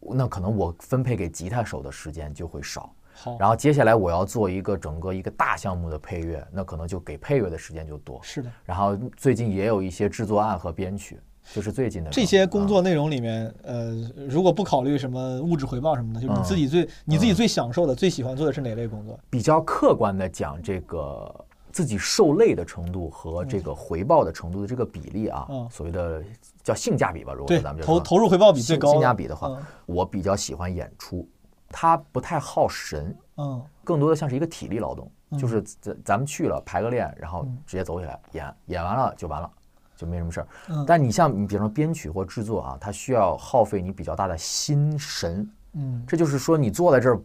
[0.00, 2.92] 那可能我分配给吉他手的时间就会少。
[3.16, 8.18] 好，然后接下来我要做一个整个一个大项目的配乐，那可能就给配乐的时间就多。
[8.22, 8.50] 是的。
[8.64, 11.20] 然后最近也有一些制作案和编曲，
[11.52, 13.94] 就是最近的这些工作内容里面，呃，
[14.28, 19.16] 如果不考虑什么物质回报什么的，就是你自己最、你自己最享受的、最喜欢做的是哪类工作？
[19.30, 21.43] 比较客观的讲，这个
[21.74, 25.68] 自己受累的程度和这个回报的程度的这个比例啊，嗯。
[25.68, 26.22] 所谓的
[26.62, 29.58] 叫性价比吧，如果说咱们，就投投入回报比最性高性价比的话，嗯。
[29.86, 31.28] 我比较喜欢演出，
[31.68, 33.60] 它不太耗神，嗯。
[33.82, 35.38] 更多的像是一个体力劳动，嗯。
[35.38, 37.58] 就是咱咱们去了排个练，然后嗯。
[37.66, 39.50] 直接走起来演，演完了就完了。
[39.96, 40.84] 就没什么事儿，嗯。
[40.86, 47.20] 但你像你比方说编曲或制作啊，它需要耗费你比较大的心神，嗯，这就是说你坐在这儿，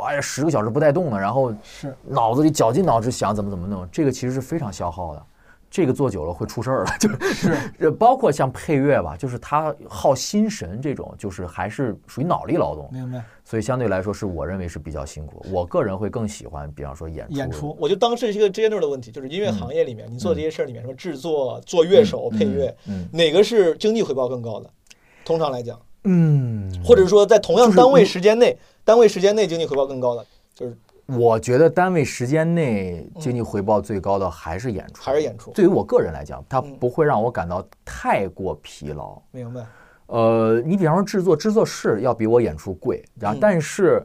[0.00, 5.22] 哎呀十个小时不带动的，然后是脑子里绞尽脑汁想怎么怎么弄，这个其实是非常消耗的。
[5.72, 13.22] 这个做久了会出事儿了， 就是是包括像配乐吧，就是它耗心神这种，就是还是属于脑力劳动，明白。
[13.44, 15.46] 所以相对来说是我认为是比较辛苦。
[15.48, 17.34] 我个人会更喜欢，比方说演出。
[17.34, 24.68] 演出，我就当是一个 general 的问题，就是音乐行业里面，你做这些事儿里面，什么制作、做乐手、配乐，嗯哪个是经济回报更高的？
[25.24, 30.24] 通常来讲，嗯，或者说在同样单位时间内，单位时间内经济回报更高的，
[30.54, 30.76] 就是
[31.06, 39.20] 我觉得单位时间内经济回报最高的还是演出，还是演出对于我个人来讲，它嗯不会让我感到太过疲劳。
[39.30, 39.66] 明白。
[40.06, 44.04] 呃，你比方说制作，制作是要比我演出贵，然后嗯但是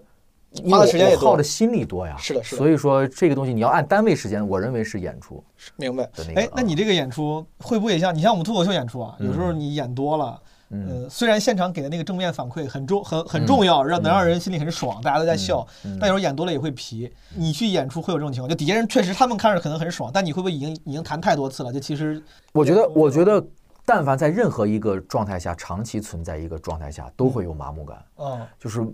[0.69, 2.15] 花的时间也多耗的心力多呀。
[2.17, 5.43] 是的是的所以说这个东西你要按单位时间，我认为是演出
[5.77, 6.03] 明白。
[6.35, 9.15] 哎，那啊你这个演出会不会像你像我们脱口秀演出啊？
[9.19, 17.11] 有时候你演多了，嗯呃，虽然现场给的那个正面反馈很重很很重要，让能让人心里很爽，大家都在笑，嗯但有时候演多了也会皮。
[17.35, 18.49] 你去演出会有这种情况？
[18.49, 21.71] 就底下人确实他们看着可能很爽，但你会不会已经已经谈太多次了？
[21.71, 23.43] 就其实我觉得，我觉得，
[23.85, 28.03] 但凡在任何一个状态下长期存在一个状态下，都会有麻木感。
[28.15, 28.85] 哦，就是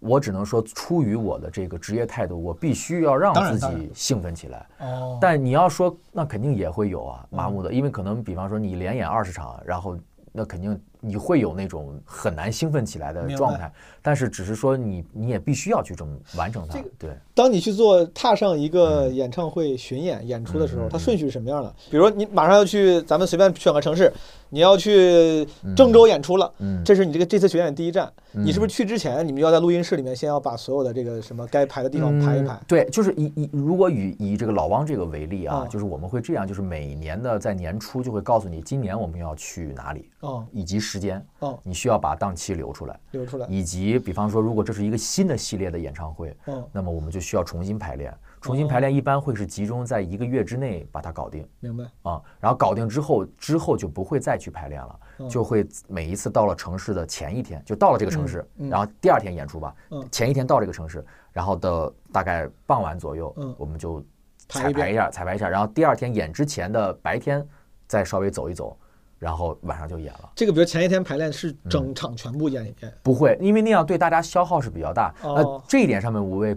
[0.00, 4.66] 我只能说，出于我的这个职业态度，我必须要让自己兴奋起来。
[4.78, 9.96] 哦，但你要说，那肯定也会有啊，麻木的，因为可能比方说你连演二十场，然后
[10.36, 13.72] 那肯定你会有那种很难兴奋起来的状态，
[14.02, 17.10] 但是只是说你你也必须要去这么完成它这个，对。
[17.34, 21.74] 当你去做踏上一嗯个演唱会巡演演出的时候，它顺序是什么样的？
[21.90, 24.12] 比如你马上要去，咱们随便选个城市，
[24.48, 26.82] 你要去郑州演出了，嗯。
[26.84, 28.44] 这是你这个这次巡演第一站，嗯。
[28.44, 32.54] 你是不是去之前，你们要在录音室里面先要把所有的这个什么该排的地方排一排？
[32.54, 32.60] 嗯？
[32.66, 43.46] 对，就是以以如果以以这个老汪这个为例啊，啊就是我们会这样，就是每年的在年初就会告诉你，今年我们要去哪里，哦以及时间，哦，你需要把档期留出来，留出来。
[43.48, 48.12] 以及比方说，如果这是一个新的系列的演唱会，嗯，那么我们就需要重新排练。
[48.40, 51.84] 重新排练一般会是集中在一个月之内把它搞定明白。
[52.02, 60.06] 啊，然后搞定之后，之后就不会再去排练了，嗯就会每一次到了城市的前一天，就到了这个城市，然后第二天演出吧，嗯。
[60.12, 63.54] 前一天到这个城市，然后的大概傍晚左右，嗯。
[63.58, 64.04] 我们就
[64.48, 67.44] 彩排一下，彩排一下，然后第二天演之前的白天
[67.86, 68.76] 再稍微走一走，
[69.18, 70.30] 然后晚上就演了。
[70.36, 75.12] 这个比如前一天排练是整场全部演演，不会，因为那样对大家消耗是比较大。
[75.22, 75.34] 哦。
[75.34, 76.56] 呃，这一点上面，五位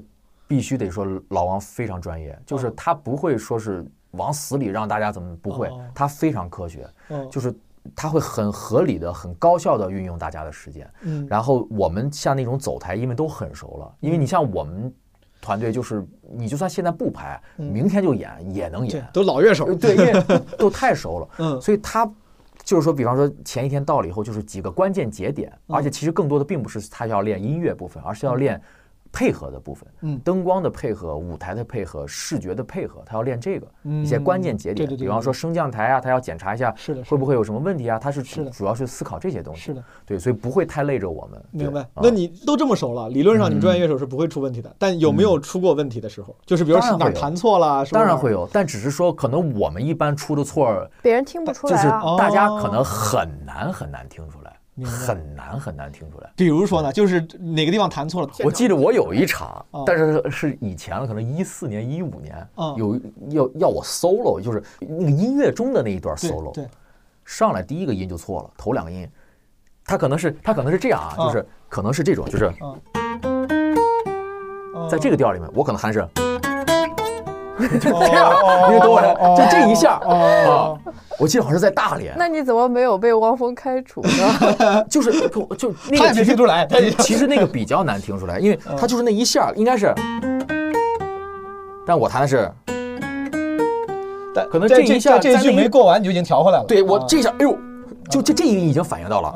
[0.49, 7.53] 必须得说老王非常专业，就是哦他不会说是往死里让大家怎么不会哦，他非常科学，嗯就是
[7.95, 10.91] 他会很合理的、很高效的运用大家的时间。
[11.01, 14.91] 嗯，然后我们像那种走台，因为都很熟了，因为你像我们
[15.39, 16.03] 团队，就是
[16.35, 17.71] 你就算现在不排，嗯。
[17.71, 19.65] 明天就演也能演，，都老乐手。
[19.67, 21.29] 呃，对，因为都都太熟了。
[21.37, 21.61] 嗯。
[21.61, 22.11] 所以他
[22.63, 25.75] 就是说，比方说前一天到了以后，就是几个关键节点，嗯。
[25.75, 28.59] 而且其实更多的并不是他要练音乐部分，而是要练
[29.11, 34.87] 配合的部分，嗯灯光的配合、舞台的配合、视觉的配合，他要练这个嗯一些关键节点。
[34.87, 39.61] 对对对比方说升降台啊，他要检查一下是的会不会有什么问题啊，他是是的主要是思考这些东西。
[39.61, 41.41] 是的，对，所以不会太累着我们。
[41.51, 41.81] 明白。
[41.81, 46.35] 啊那你都这么熟了，理论上你们专业乐手是不会出问题的，但有没有出过问题的时候？
[46.45, 51.89] 就是比如是哪弹错了，当然会有，但只是说可能我们一般出的错，别人听不出来就是。
[52.17, 54.48] 大家可能很难很难听出来，
[54.85, 56.31] 很难很难听出来。
[56.35, 62.99] 比如说呢，就是哪个地方弹错了，我记得我有一场啊，但是是以前了，可能一四年、一五年啊，有
[63.29, 66.67] 要要我 solo，就是那个音乐中的那一段 solo，对，
[67.25, 69.07] 上来第一个音就错了，头两个音，
[69.85, 71.25] 他可能是他可能是这样啊，啊。
[71.25, 72.77] 就是可能是这种，就是哦
[74.89, 76.07] 在这个调里面，我可能还是
[77.59, 78.33] 就这样，
[78.71, 80.73] 你懂我的，就这一下啊，
[81.19, 84.85] 我记得好像是在大连，那你怎么没有被汪峰开除呢？
[84.89, 86.67] 就是就他其实听出来，
[86.99, 89.93] 其实那个比较难听出来，因为他就是那一下应该是，
[91.85, 92.49] 但我弹的是，
[94.33, 96.65] 但可能这一下这一句没过完，你就已经调回来了。
[96.65, 97.57] 对我这一下，哎呦，
[98.09, 99.35] 就这这一已经反应到了，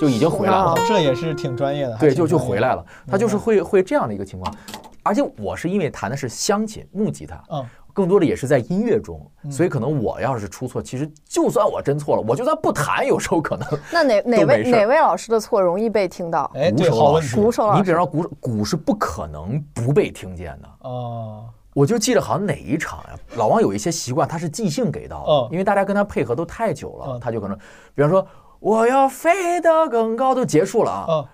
[0.00, 0.74] 就已经回来了。
[0.88, 2.84] 这也是挺专业的，对，就就回来了。
[3.10, 4.54] 他就是会会这样的一个情况，
[5.02, 9.20] 而且我是因为弹的是乡琴木吉他，嗯，更多的也是在音乐中，
[9.50, 16.50] 所以可能我要是出错，其实就算我真错了，我就算不弹，有时候可能 那哪哪位哪位老师的错容易被听到？
[16.54, 17.36] 哎，鼓对，手老师好问题。
[17.36, 20.68] 鼓手老师你比方说鼓鼓是不可能不被听见的。
[20.88, 27.56] 哦，我就记得好像哪一场呀、老王有一些习惯，他是即兴给到因为大家跟他配合都太久了，嗯他就可能，
[27.94, 28.26] 比方说
[28.60, 31.26] 我要飞得更高，都结束了啊，嗯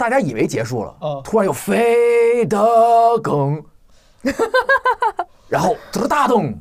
[0.00, 2.58] 大家以为结束了，嗯突然又飞得
[3.22, 3.62] 更，
[5.46, 6.54] 然后这个大动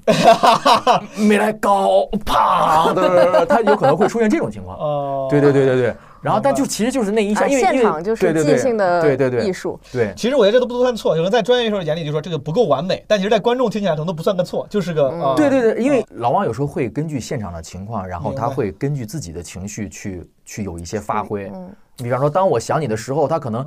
[1.15, 4.77] 没来高，啪的，他有可能会出现这种情况。
[4.77, 9.45] 哦，对对对对对，然后但就其实就是那一下，啊，因为因为现场就是对对对即兴的对对对。
[9.45, 9.79] 艺术。
[9.89, 10.13] 对。
[10.17, 21.49] 其实我觉得这都不算错，有人在专业乐手眼里就说这个不够完美，但其实，在观众听起来可能都不算个错，就是个啊，对对对，因为老王有时候会根据现场的情况，然后他会根据自己的情绪去去有一些发挥。
[21.53, 21.69] 嗯
[22.03, 23.65] 比方说，当我想你的时候，他可能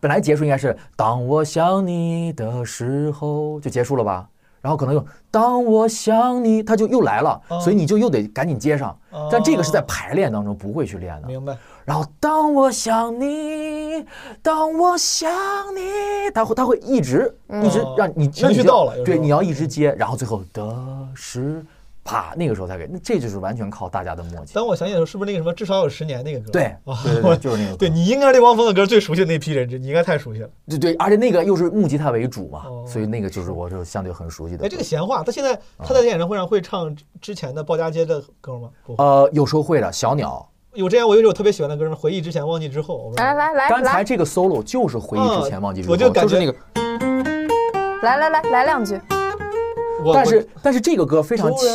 [0.00, 4.28] 本来结束应该是“当我想你的时候”就结束了吧，
[4.60, 8.90] 然后可能又“当我想你”，他就又来了，哦所以你就又得赶紧接上。
[9.10, 11.28] 哦但这个是在排练当中不会去练的。
[11.28, 11.56] 明白。
[11.84, 14.04] 然后当我想你，
[14.42, 15.30] 当我想
[15.74, 20.76] 你，它会它会一直一直让你嗯情绪那你就到了对，你要一直接，然后最后的
[21.14, 21.64] 是
[22.08, 24.54] 啪，那个时候才给，那这就是完全靠大家的默契。
[24.54, 26.50] 当我想起的时候，是不是那个什么至少有十年那个歌？
[26.50, 30.48] 对啊对对对 就是那个歌对你应该是对汪峰的歌最熟悉的那批人，你应该太熟悉了。
[30.66, 34.64] 对对，而且那个又是木吉他为主嘛，哦所以那个就是我就相对很熟悉的歌。
[34.64, 38.70] 哎，这个闲话，他现在他在演唱会上会唱之前的鲍家街的歌吗？
[38.96, 40.48] 呃，有时候会的，小鸟。
[40.74, 43.12] 有之前我有一首特别喜欢的歌，什么回忆之前，忘记之后。
[43.16, 46.58] 来来来来刚才这个 solo 就是回忆之前忘记之后，嗯我就感觉是那个，
[48.02, 49.27] 来来来来两句，我
[50.14, 51.66] 但是但是这个歌非常奇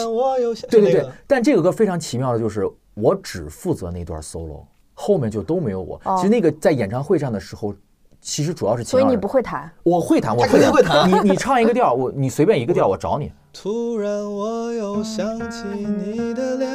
[0.69, 4.63] 对对对那个，但这个歌非常奇妙的就是，我只负责那段 solo，
[4.93, 5.99] 后面就都没有我。
[6.05, 7.73] 哦其实那个在演唱会上的时候，
[8.21, 9.71] 其实主要是秦所以你不会弹。
[9.83, 13.31] 我会弹，我肯定会弹你你唱一个调，我你随便一个调，我找你。
[13.51, 16.69] 突然我又想起你的脸，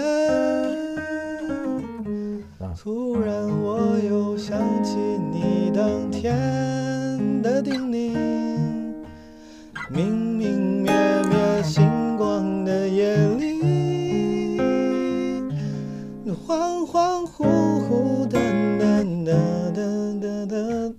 [2.80, 4.96] 突然我又想起
[5.32, 8.14] 你当天的叮咛，
[9.90, 10.77] 明明
[11.68, 13.60] 星光的夜里，
[16.46, 17.44] 恍恍惚
[17.84, 18.40] 惚的
[18.78, 19.34] 的的
[19.74, 20.90] 的的的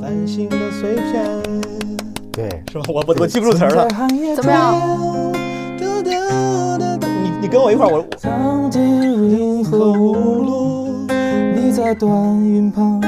[0.00, 1.26] 繁星的碎片。
[2.30, 2.84] 对，是吧？
[2.86, 3.88] 我我我记不住词儿了。
[4.36, 4.80] 怎么样？
[7.24, 10.14] 你你跟我一块儿，我当地银河无
[10.44, 11.08] 路，
[11.56, 12.08] 你在断
[12.40, 13.00] 云旁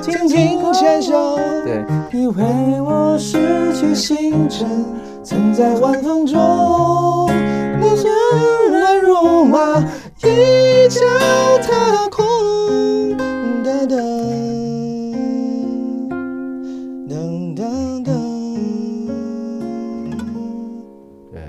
[0.00, 1.38] 轻轻牵手。
[1.64, 2.42] 对，你为
[2.80, 4.66] 我失去星辰，
[5.22, 7.28] 曾在晚风中，
[7.80, 8.10] 你虽
[8.70, 9.78] 然戎马，
[10.22, 11.00] 一脚
[11.62, 12.26] 踏空。
[13.62, 13.96] 哒哒
[17.08, 17.58] 噔噔
[18.04, 18.08] 噔。
[21.32, 21.40] 对，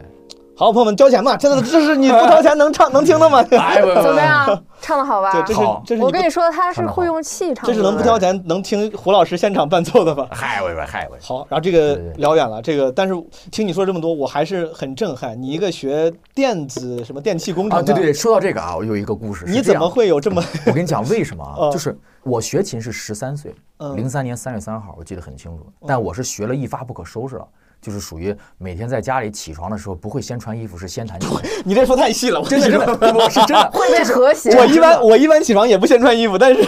[0.56, 1.38] 好，朋友们交钱吧！
[1.38, 3.44] 真的，这是你不掏钱能唱能听的吗？
[3.52, 4.19] 哎，怎么？
[4.19, 4.64] 样？
[4.81, 5.31] 唱的好吧？
[5.31, 7.65] 对，这是好这是我跟你说，他是会用气唱。
[7.67, 10.27] 这是能不挑钱能听胡老师现场伴奏的吧？
[10.33, 11.17] 嗨，我我嗨我。
[11.21, 13.13] 好，然后这个聊远了，这个但是
[13.51, 15.39] 听你说这么多，我还是很震撼。
[15.41, 19.45] 你一个学电子什么电气工程啊，的，对对对，说到这个啊，我有一个故事。
[19.47, 20.43] 你怎么会有这么？
[20.65, 21.55] 我跟你讲为什么啊？
[21.67, 25.65] 哦就是我学琴是十三岁，嗯零三年三月三号，我记得很清楚。
[25.87, 27.47] 但我是学了一发不可收拾了，
[27.81, 31.29] 就是属于每天在家里起床的时候不会先穿衣服，是先弹琴。
[31.65, 34.51] 你这说太细了，我真的真的，我是真的， 会被和谐。
[34.51, 36.63] 我一般 我一般起床也不先穿衣服，但是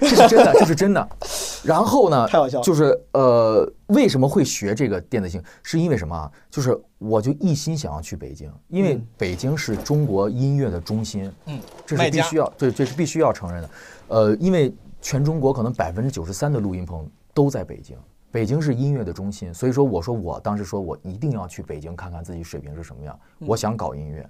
[0.00, 1.08] 这是真的，这是真的。
[1.62, 5.42] 然后呢，太好笑了就是呃，为什么会学这个电子琴？
[5.62, 6.30] 是因为什么啊？
[6.50, 13.70] 就是我就一心想要去北京，因为北京是中国音乐的中心，嗯，这是必须要对，这是必须要承认的。
[14.08, 14.72] 呃，因为
[15.02, 17.94] 全中国可能百分之九十三的录音棚都在北京。
[18.30, 24.28] 北京是音乐的中心，所以说我说我当时说我一定要去北京看看自己水平是什么样，我想搞音乐，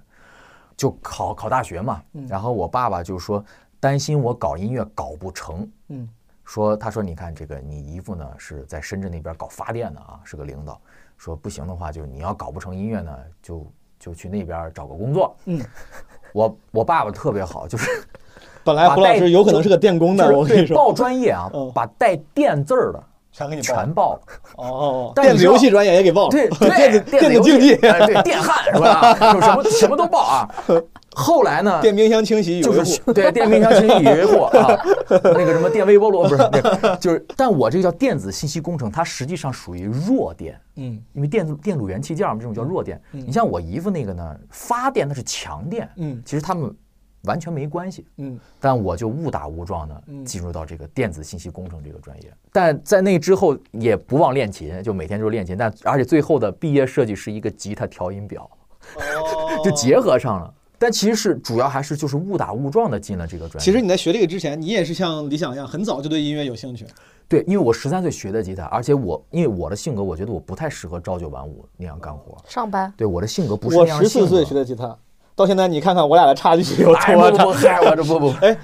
[0.77, 2.01] 就考考大学嘛。
[2.27, 3.43] 然后我爸爸就说
[3.79, 6.07] 担心我搞音乐搞不成，嗯，
[6.45, 10.79] 说他说你看这个你姨父呢是在深圳那边搞发电的啊，是个领导，
[11.17, 15.35] 说不行的话就是你要搞不成音乐呢，就就去那边找个工作。
[15.45, 15.61] 嗯，
[16.33, 18.07] 我我爸爸特别好，就是
[18.63, 23.03] 本来胡老师有可能是个电工的，我跟你说，对报专业啊嗯，把带电字儿的
[23.39, 24.21] 全给你报全报了。
[24.57, 29.13] 哦，电子游戏专业也给报了，对 电子，电子竞技，哎对电焊是吧？
[29.33, 30.49] 就什么什么都报啊。
[31.15, 34.77] 后来呢，电冰箱清洗与维就是护，对电冰箱清洗与维护啊，
[35.09, 36.37] 那个什么电微波炉不是，
[36.99, 43.01] 就是，但我这个叫电子信息工程，它实际上属于弱电，嗯因为电子电路元器件嘛，这种叫弱电。
[43.11, 46.73] 你像我姨夫那个呢，发电那是强电，嗯其实他们
[47.23, 48.05] 完全没关系。
[48.17, 58.49] 嗯但我就误打误撞的嗯进入到这个电子信息工程这个专业，但在那之后也不忘练琴，就每天就是练琴，但而且最后的毕业设计是一个吉他调音表，
[58.95, 59.01] 哦
[59.63, 60.53] 就结合上了。
[60.81, 63.59] 但其实是主要还是就是误打误撞的进了这个专业。
[63.59, 66.85] 其实你在学这个之前，你也是像李想一样，很早就对音乐有兴趣。
[67.27, 72.37] 对，因为我十三岁学的吉他，而且我因为我的性格，我觉得我不太适合朝九晚五那样干活。
[72.47, 74.97] 上班对我的性格不是我十四岁学的吉他，
[75.39, 77.57] 到现在你看看我俩的差距有哎多大不不。
[77.57, 78.57] 嗨，我这不不， 哎，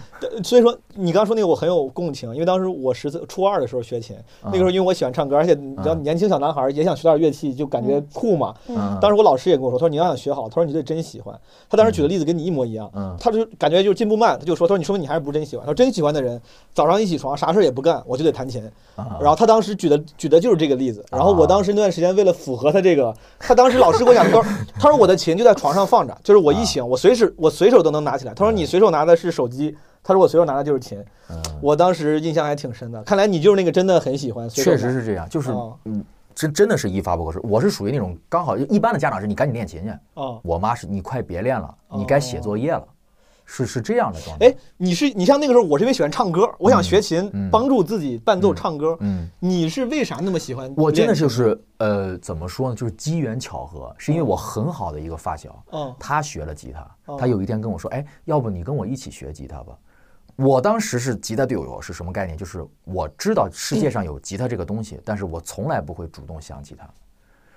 [0.43, 8.53] 所以说你刚刚说那个我很有共情，因为当时我十四初二的时候学琴，那个时候因为我喜欢唱歌，而且你知道嗯年轻小男孩也想学点乐器，就感觉酷嘛。
[8.67, 11.37] 嗯当时我老师也跟我说，他说你要想学好，他说你得真喜欢。
[11.69, 15.65] 他当时举的例子跟你一模一样，嗯他就感觉就是进步慢，他就说，他说你说明你还是不是真喜欢。
[15.65, 16.41] 他说真喜欢的人，
[16.73, 18.63] 早上一起床啥事儿也不干，我就得弹琴。
[18.95, 21.05] 啊然后他当时举的举的就是这个例子。
[21.11, 24.43] 然后我当时那段时间为了符合他这个，他当时老师给我讲，他说
[24.79, 28.33] 他说我的琴就在床上放着，就是我一醒，我随时我随手都能拿起来。
[28.33, 31.03] 他说你随手拿的是手机，他说我随手拿的就是琴。
[31.29, 36.03] 嗯我当时印象还挺深的，看来你就是那个真的很喜欢，确实是这样，就是哦嗯，
[36.35, 37.47] 真真的是一发不可收拾。
[37.47, 40.37] 我是属于那种刚好一般的家长是你赶紧练琴去，啊。
[40.43, 42.85] 我妈是你快别练了，你该写作业了，
[43.45, 44.45] 是是这样的状态。
[44.45, 48.95] 哎，你是你像那个时候，我是因为喜欢唱歌，我想学琴，嗯帮助自己伴奏唱歌。
[48.99, 50.71] 嗯，你是为啥那么喜欢？
[50.77, 59.75] 我真的就是呃，怎么说呢，就是机缘巧合，是因为我很好的一个发小，嗯他学了吉他，哦他有一天跟我说，哎，要不你跟我一起学吉他吧。
[60.35, 62.37] 我当时是吉他队友是什么概念？
[62.37, 66.87] 就是我知道世界上有吉他这个东西，但是我从来不会主动想吉他。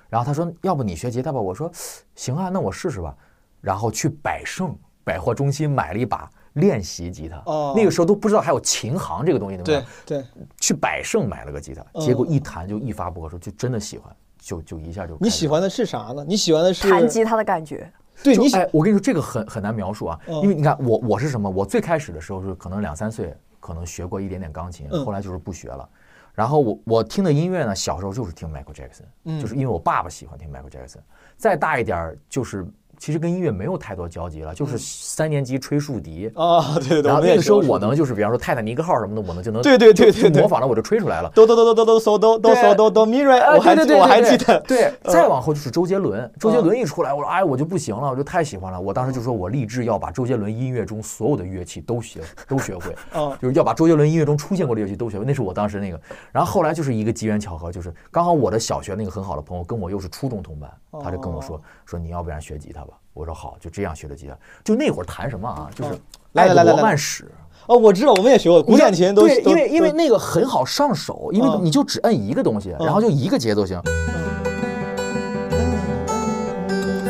[0.09, 1.41] 然后他说，要不你学吉他吧？
[1.41, 1.71] 我说，
[2.15, 3.15] 行啊，那我试试吧。
[3.61, 9.87] 然后去百盛百货中心买了一把练习吉他，哦那个时候都不知道还有琴行这个东西，对对吧？
[10.07, 10.25] 对，
[10.61, 16.25] 去百盛买了个吉他，嗯结果一弹就一发不可收，就真的喜欢，就就一下就你喜欢的是啥呢？
[16.25, 17.91] 你喜欢的是弹吉他的感觉。
[18.23, 21.49] 对你哎，我跟你说这个很很难描述啊，嗯因为你看我我是什么？
[21.49, 25.89] 我最开始的时候是可能两三岁，可能学过一点点钢琴，嗯后来就是不学了。
[26.35, 30.99] 然后我我听的音乐呢，小时候就是听 Michael Jackson，嗯就是因为我爸爸喜欢听 Michael Jackson。
[31.37, 32.67] 再大一点儿就是
[32.99, 36.31] 其实跟音乐没有太多交集了，就是三年级吹竖笛。
[36.35, 41.31] 啊，对对对，然后那个时候我能就是比方说泰坦尼克号什么的，我能就能对对对对模仿了我就吹出来了。
[41.35, 48.81] 哆哆哆哆哆哆嗦哆哆嗦哆哆咪瑞，哎我还记我还对记得，对，再往后就是周杰伦，周杰嗯伦一出来，我说哎，我就不行了，我就太喜欢了。
[48.81, 55.25] 我当时就说我立志要把周杰伦音乐中所有的乐器都学都学会，嗯就是要把周杰伦音乐中出现过的乐器都学会。
[55.25, 56.01] 那是我当时那个。
[56.33, 60.71] 然后后来就是一个机缘巧合，就是刚好我的小学那个很好的朋友跟我又是初中同班，
[61.03, 62.95] 他就跟我哦说说你要不然学吉他吧。
[63.15, 64.37] 我说好，就这样学的吉他。
[64.65, 65.71] 就那会儿弹什么啊？
[65.75, 66.01] 就是嗯
[66.33, 67.31] 来来来来来罗曼史。
[67.67, 73.81] 哦，我知道，我们也学过古典琴都对，都因为因为那个很好上手，因为嗯你就只摁一个东西，然后就一个节奏型。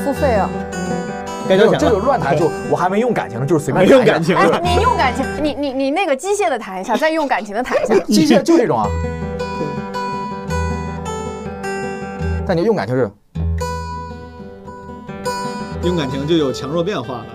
[0.05, 0.49] 付费啊！
[1.49, 7.99] 该交钱了这就是乱弹，就我还没用感情呢，就是随便没用弹一下感情哎，你用感情，你你你那个机械的弹一下，再用感情的弹一下。
[8.07, 8.89] 机械就这种啊。
[12.47, 13.11] 但你用感情是，
[15.85, 17.27] 用感情就有强弱变化了，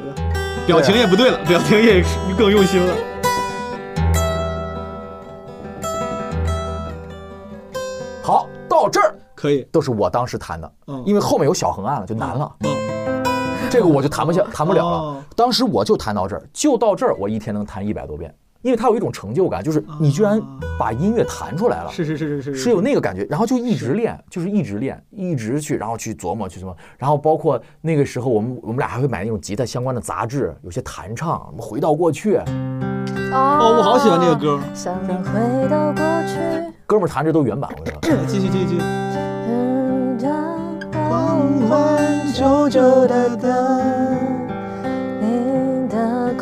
[0.67, 2.03] 表情也不对了， 表情也
[2.37, 2.93] 更用心了。
[8.21, 11.01] 好，到这儿可以，都是我当时弹的，嗯。
[11.05, 12.53] 因为后面有小横按了，就难了。
[12.59, 13.23] 嗯，
[13.71, 15.15] 这个我就弹不下，弹不了哦。
[15.17, 15.25] 了。
[15.35, 18.33] 当时我就弹到这儿，就到这儿，我一天能弹一百多遍，
[18.63, 20.41] 因为它有一种成就感，就是你居然
[20.79, 21.91] 把音乐弹出来了。
[21.91, 22.69] 是是是是是是。
[22.71, 32.37] 有那个感觉，然后就一直练，就是一直练，一直去，然后去琢磨去什么，然后包括那个时候我们我们俩还会买那种吉他相关的杂志，有些弹唱，什么回到过去，
[33.31, 34.59] 哦我好喜欢那个歌。
[34.73, 36.39] 想回到过去。
[36.85, 37.99] 哥们儿弹这都原版，我知道。
[38.27, 38.77] 继续继续
[42.33, 44.12] 久久的等，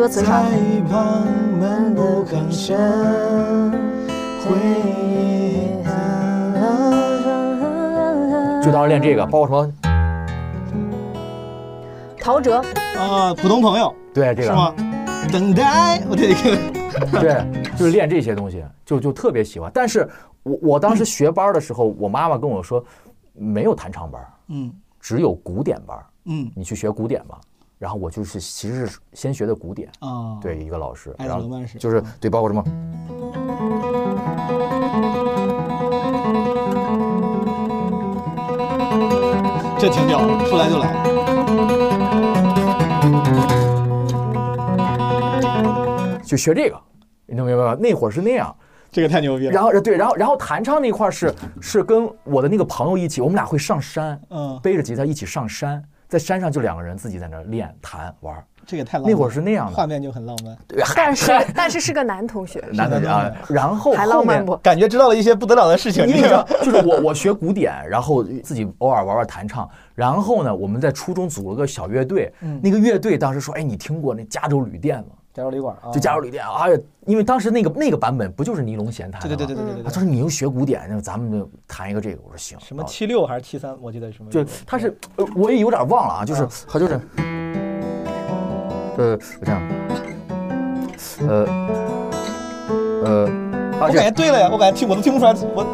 [0.01, 0.57] 歌词啥在？
[0.57, 1.27] 一旁
[1.59, 3.71] 漫不吭声，
[4.41, 5.67] 回忆
[8.65, 9.71] 就当时练这个，包括什么？
[12.19, 12.51] 陶喆，
[12.97, 14.73] 啊，普通朋友对，这个是吗？
[15.31, 16.57] 等待，我这个
[17.21, 17.45] 对，
[17.77, 19.69] 就是练这些东西，就就特别喜欢。
[19.71, 20.09] 但是
[20.41, 22.83] 我我当时学班的时候，我妈妈跟我说，
[23.33, 25.95] 没有弹唱班，嗯只有古典班，
[26.25, 27.39] 嗯你去学古典吧。
[27.81, 31.49] 然后我就是其实是先学的古典，啊，对一个老师，然后
[31.79, 32.63] 就是对，包括什么。
[39.79, 40.93] 这挺屌的，说来就来。
[46.23, 46.79] 就学这个，
[47.25, 47.73] 你能明白吗？
[47.73, 48.55] 那会儿是那样，
[48.91, 49.51] 这个太牛逼了。
[49.51, 64.57] 然后对，然后然后弹唱那块儿是是跟我的那个朋友一起，我们俩会上山，嗯背着吉他一起上山，在山上就两个人自己在那儿练弹玩儿，这个太浪漫那会儿是那样的画面就很浪漫，对，但是但是是个男同学，男的啊，然后还浪漫不？
[64.57, 66.05] 感觉知道了一些不得了的事情。
[66.05, 75.15] 因为你知道，就是我我学古典，然后自己偶尔玩玩弹唱，然后呢，我们在初中组了个小乐队，嗯那个乐队当时说，哎，你听过那加州旅店吗？
[75.33, 79.21] 加州旅馆啊，就加州旅店，哎呀，因为当时那个那个版本不就是尼龙弦弹？
[79.21, 82.19] 对对对对对对他说你又学古典，那咱们就弹一个这个。
[82.23, 82.59] 我说行。
[82.59, 83.75] 什么啊七六还是七三？
[83.81, 84.29] 我记得什么？
[84.29, 86.99] 就他是，呃我也有点忘了啊，就是他就是，
[88.97, 89.61] 呃，我这样，
[91.27, 91.45] 呃，
[93.05, 93.25] 呃，
[93.79, 95.65] 啊，我感觉对了呀，我感觉听我都听不出来，我。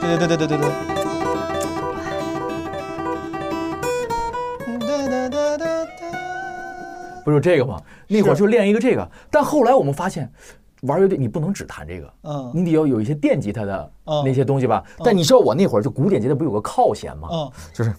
[0.00, 0.97] 对对对对对对对。
[7.30, 7.80] 不是这个吗？
[8.06, 10.30] 那会儿就练一个这个，但后来我们发现，
[10.82, 14.82] 玩乐队你不能只弹这个，嗯你得要有一些电吉他的嗯那些东西吧。
[15.04, 17.28] 但你知道我那会儿就古典吉他不有个靠弦吗？
[17.32, 17.92] 嗯就是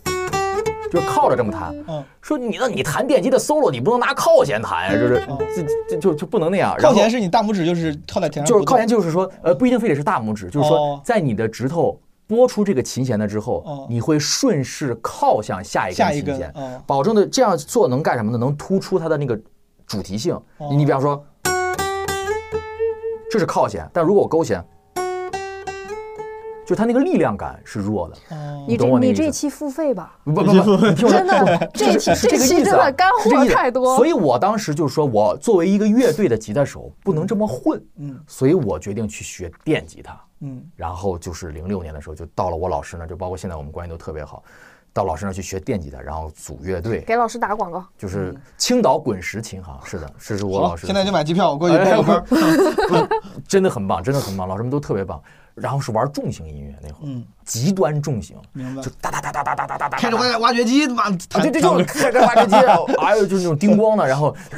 [0.91, 1.75] 就是靠着这么弹。
[1.87, 5.23] 嗯，说你那你弹电吉的 solo，你不能拿靠弦弹呀，就是
[5.55, 6.75] 这这就就不能那样。
[6.79, 11.99] 靠弦是你大拇指就是靠在田上，就是靠弦，就是说，呃，不一定非得是大拇指，就是说哦，在你的指头
[12.29, 18.37] 拨出这个琴弦了之后，哦你会顺势靠向下一根琴弦，哦保证的这样做能干什么呢？
[18.37, 19.37] 能突出它的那个
[19.87, 20.35] 主题性。
[20.59, 21.25] 哦你你比方说，
[23.31, 24.63] 这是靠弦，但如果我勾弦，
[26.67, 28.15] 就它那个力量感是弱的。
[28.29, 30.15] 哦你这懂我那意思你这期付费吧？
[30.23, 33.97] 不不不，你听我说真的，这期这个期意思啊真的干货太多。
[33.97, 37.83] 所以我当时就说，我作为一个乐队的吉他手，不能这么混。
[37.97, 40.15] 嗯所以我决定去学电吉他。
[40.41, 44.43] 嗯然后就是零六年的时候，就到了我老师那儿，就包括现在我们关系都特别好，
[44.93, 50.85] 到老师那儿去学电吉他，然后组乐队，给老师打广告，就是青岛滚石琴行，是的，是是我老师。
[50.85, 53.09] 现在就买机票，我过去报个班。
[53.47, 55.21] 真的很棒，真的很棒，老师们都特别棒。
[55.55, 58.89] 然后是玩重型音乐那会儿，嗯，极端重型，明白就。
[59.01, 62.55] 哒哒哒哒哒哒哒哒哒，开着挖挖掘机，妈，对对，就是开着挖掘机，
[63.01, 64.33] 哎呦，就是那种叮咣的，然后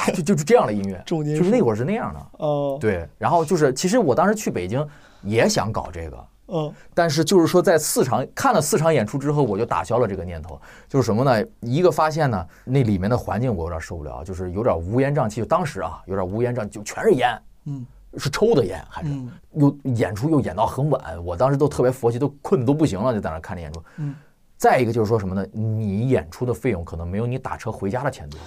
[0.14, 2.26] 就就是这样的音乐，重金属就是那会儿是那样的。
[2.38, 4.86] 哦，对，然后就是，其实我当时去北京
[5.22, 10.60] 也想搞这个，嗯但是就是说，在四场看了四场演出之后，我就打消了这个念头。
[10.88, 11.46] 就是什么呢？
[11.60, 15.40] 一个发现呢，那里面的环境我有点受不了，就是有点乌烟瘴气。
[15.40, 17.86] 就当时啊，有点乌烟瘴，就全是烟，嗯，
[18.18, 21.24] 是抽的烟，还是嗯又演出又演到很晚。
[21.24, 23.82] 我当时都特别佛系，都困得都不行了，就在那看着演出。
[23.96, 24.14] 嗯。
[24.62, 25.44] 再一个就是说什么呢？
[25.52, 28.38] 你演出的费用可能没有你打车回家的钱多。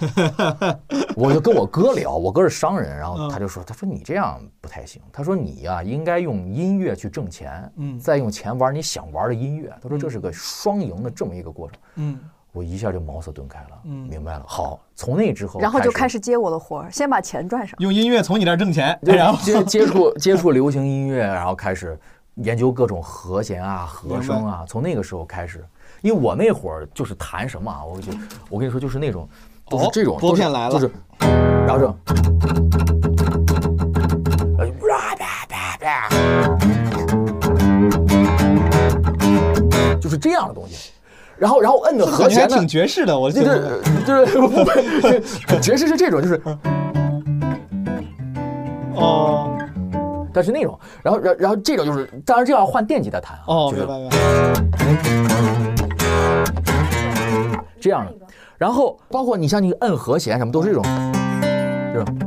[1.14, 5.02] 我就跟我哥聊，我哥是商人，然后他就说：“他说你这样不太行。
[5.12, 9.70] 他说你呀、应该用音乐去挣钱，嗯再用钱玩你想玩的音乐。
[9.82, 11.78] 他说这是个双赢的这么一个过程。
[11.96, 12.18] 嗯
[12.50, 14.44] 我一下就茅塞顿开了，嗯明白了。
[14.48, 17.76] 好，从那之后，然后就开始接我的活儿，先把钱赚上。
[17.80, 21.98] 用音乐从你那儿挣钱，对然后接接触 接触流行音乐，然后开始
[22.36, 24.64] 研究各种和弦啊、和声啊。
[24.66, 25.62] 从那个时候开始，
[26.06, 28.12] 因为我那会儿就是弹什么啊，我就
[28.48, 29.28] 我跟你说，就是那种
[29.68, 30.72] 都是哦这种拨片来了。
[30.72, 30.88] 就是
[31.66, 31.86] 然后这。
[34.58, 34.66] 呃
[40.00, 40.92] 就是这样的东西，
[41.36, 44.70] 然后然后摁的和弦挺，爵士的，我就是就是 不不不，
[45.60, 46.40] 爵士是这种，就是
[48.94, 49.52] 哦。
[50.32, 54.10] 但是那种，然后然后然后这种就是，当然这要换电吉他弹啊，哦，就是明白明
[55.26, 55.75] 白，
[57.86, 58.12] 这样的。
[58.58, 60.82] 然后包括你像你摁和弦什么都是这种，
[61.94, 62.18] 这种，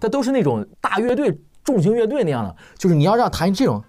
[0.00, 3.84] 它都是那种大乐队、重型乐队那样的，就是你要让弹这种，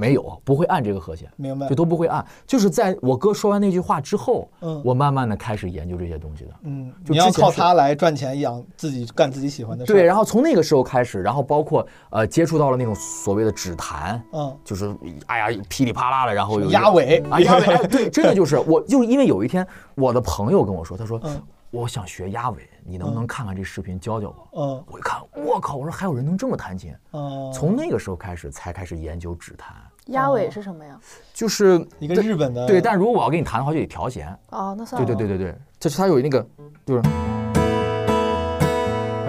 [0.00, 1.68] 没有不会按这个和弦，明白。
[1.68, 2.24] 就都不会按。
[2.46, 4.80] 就是在我哥说完那句话之后，嗯。
[4.82, 6.50] 我慢慢的开始研究这些东西的。
[6.62, 9.94] 嗯，你要靠他来赚钱养自己，干自己喜欢的事儿。
[9.94, 14.96] 对，然后从那个时候开始，然后包括呃接触到了那种所谓的指弹，嗯，就是
[15.26, 17.18] 哎呀噼里啪啦的，然后有压尾。
[17.28, 21.42] 啊压尾，哎 对，真的就是我，就是因为有一天我的朋友跟我说，他说、嗯。
[21.72, 24.60] 我想学压尾，你能不能看看这视频教教我？
[24.60, 24.84] 嗯。
[24.90, 29.68] 我一看，我靠，我说还有人能这么弹琴，嗯，从那个时候开始才开始研究指弹，
[30.06, 30.98] 鸭尾是什么呀？
[31.32, 35.06] 就是一个日本的对，但如果我要给你弹的话，就得调弦，哦，那算了。
[35.06, 36.44] 对对对对对，就是它有那个
[36.84, 37.06] 就是，啊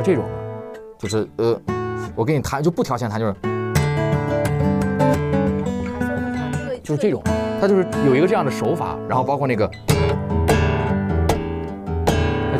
[0.04, 1.62] 这种的，就是呃，
[2.16, 3.36] 我给你弹就不调弦弹，就是。
[6.84, 7.22] 就是这种，
[7.62, 10.01] 它就是有一个这样的手法，然后包括那个，它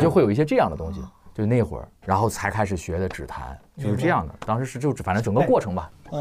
[0.02, 1.00] 就会有一些这样的东西。
[1.32, 4.34] 就那会儿，然后才开始学的指弹，就是这样的。
[4.44, 5.90] 当时是就反正整个过程吧。
[6.10, 6.20] 嗯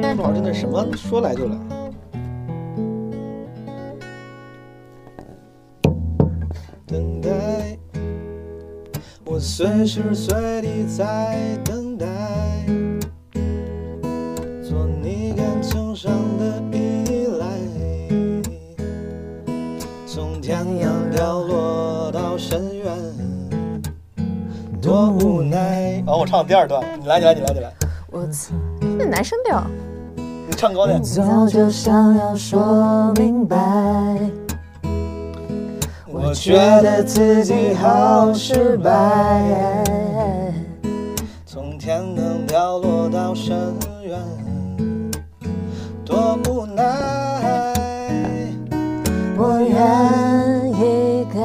[0.00, 1.77] 这好像真的什么说来就来。
[9.58, 12.06] 随时随地在等待，
[14.62, 17.44] 做你感情上的依赖，
[20.06, 22.86] 从天堂掉落到深渊，
[24.80, 26.04] 多无奈。
[26.06, 27.72] 哦，我唱第二段，你来，你来，你来，你来，
[28.12, 28.56] 我曾
[28.96, 29.66] 那男生调，
[30.14, 31.02] 你唱高点。
[31.02, 33.58] 早就想要说明白。
[36.28, 36.52] 我觉
[36.82, 39.82] 得自己好失败，
[41.46, 43.56] 从天堂掉落到深
[44.04, 44.20] 渊，
[46.04, 46.84] 多无奈。
[49.38, 49.72] 我愿
[50.74, 51.40] 意改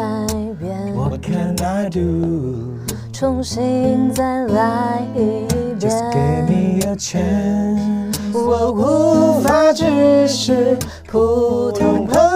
[0.60, 2.74] 变，What can I do?
[3.14, 5.48] 重新再来一
[5.80, 6.50] Just give 遍。
[6.50, 8.12] me a chance.
[8.34, 10.78] 我无法只是
[11.08, 12.33] 普通朋友，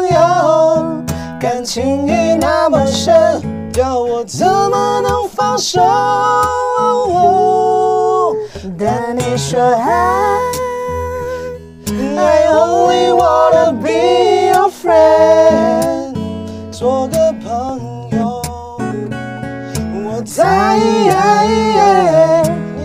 [1.39, 3.41] 感情已那么深，
[3.71, 5.79] 叫我怎么能放手？
[8.77, 10.39] 但你说爱
[12.17, 16.15] ，I only wanna be your friend，
[16.71, 18.41] 做个朋友。
[19.93, 21.11] 我在你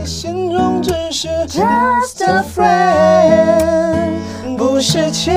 [0.05, 4.19] 心中只是 just a friend，
[4.59, 5.33] 不是情。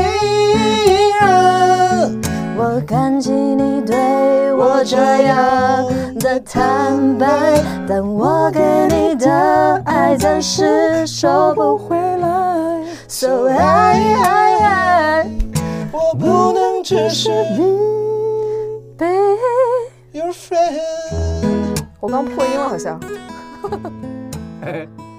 [2.76, 5.86] 我感激你对我这样
[6.20, 8.60] 的坦白，但我给
[8.94, 12.28] 你的爱暂时收不回来。
[13.08, 15.28] So I, I, I
[15.94, 19.06] 我不能只是 be。
[20.12, 21.80] your friend。
[22.02, 23.00] 我刚破音了，好像。
[24.64, 24.86] 哎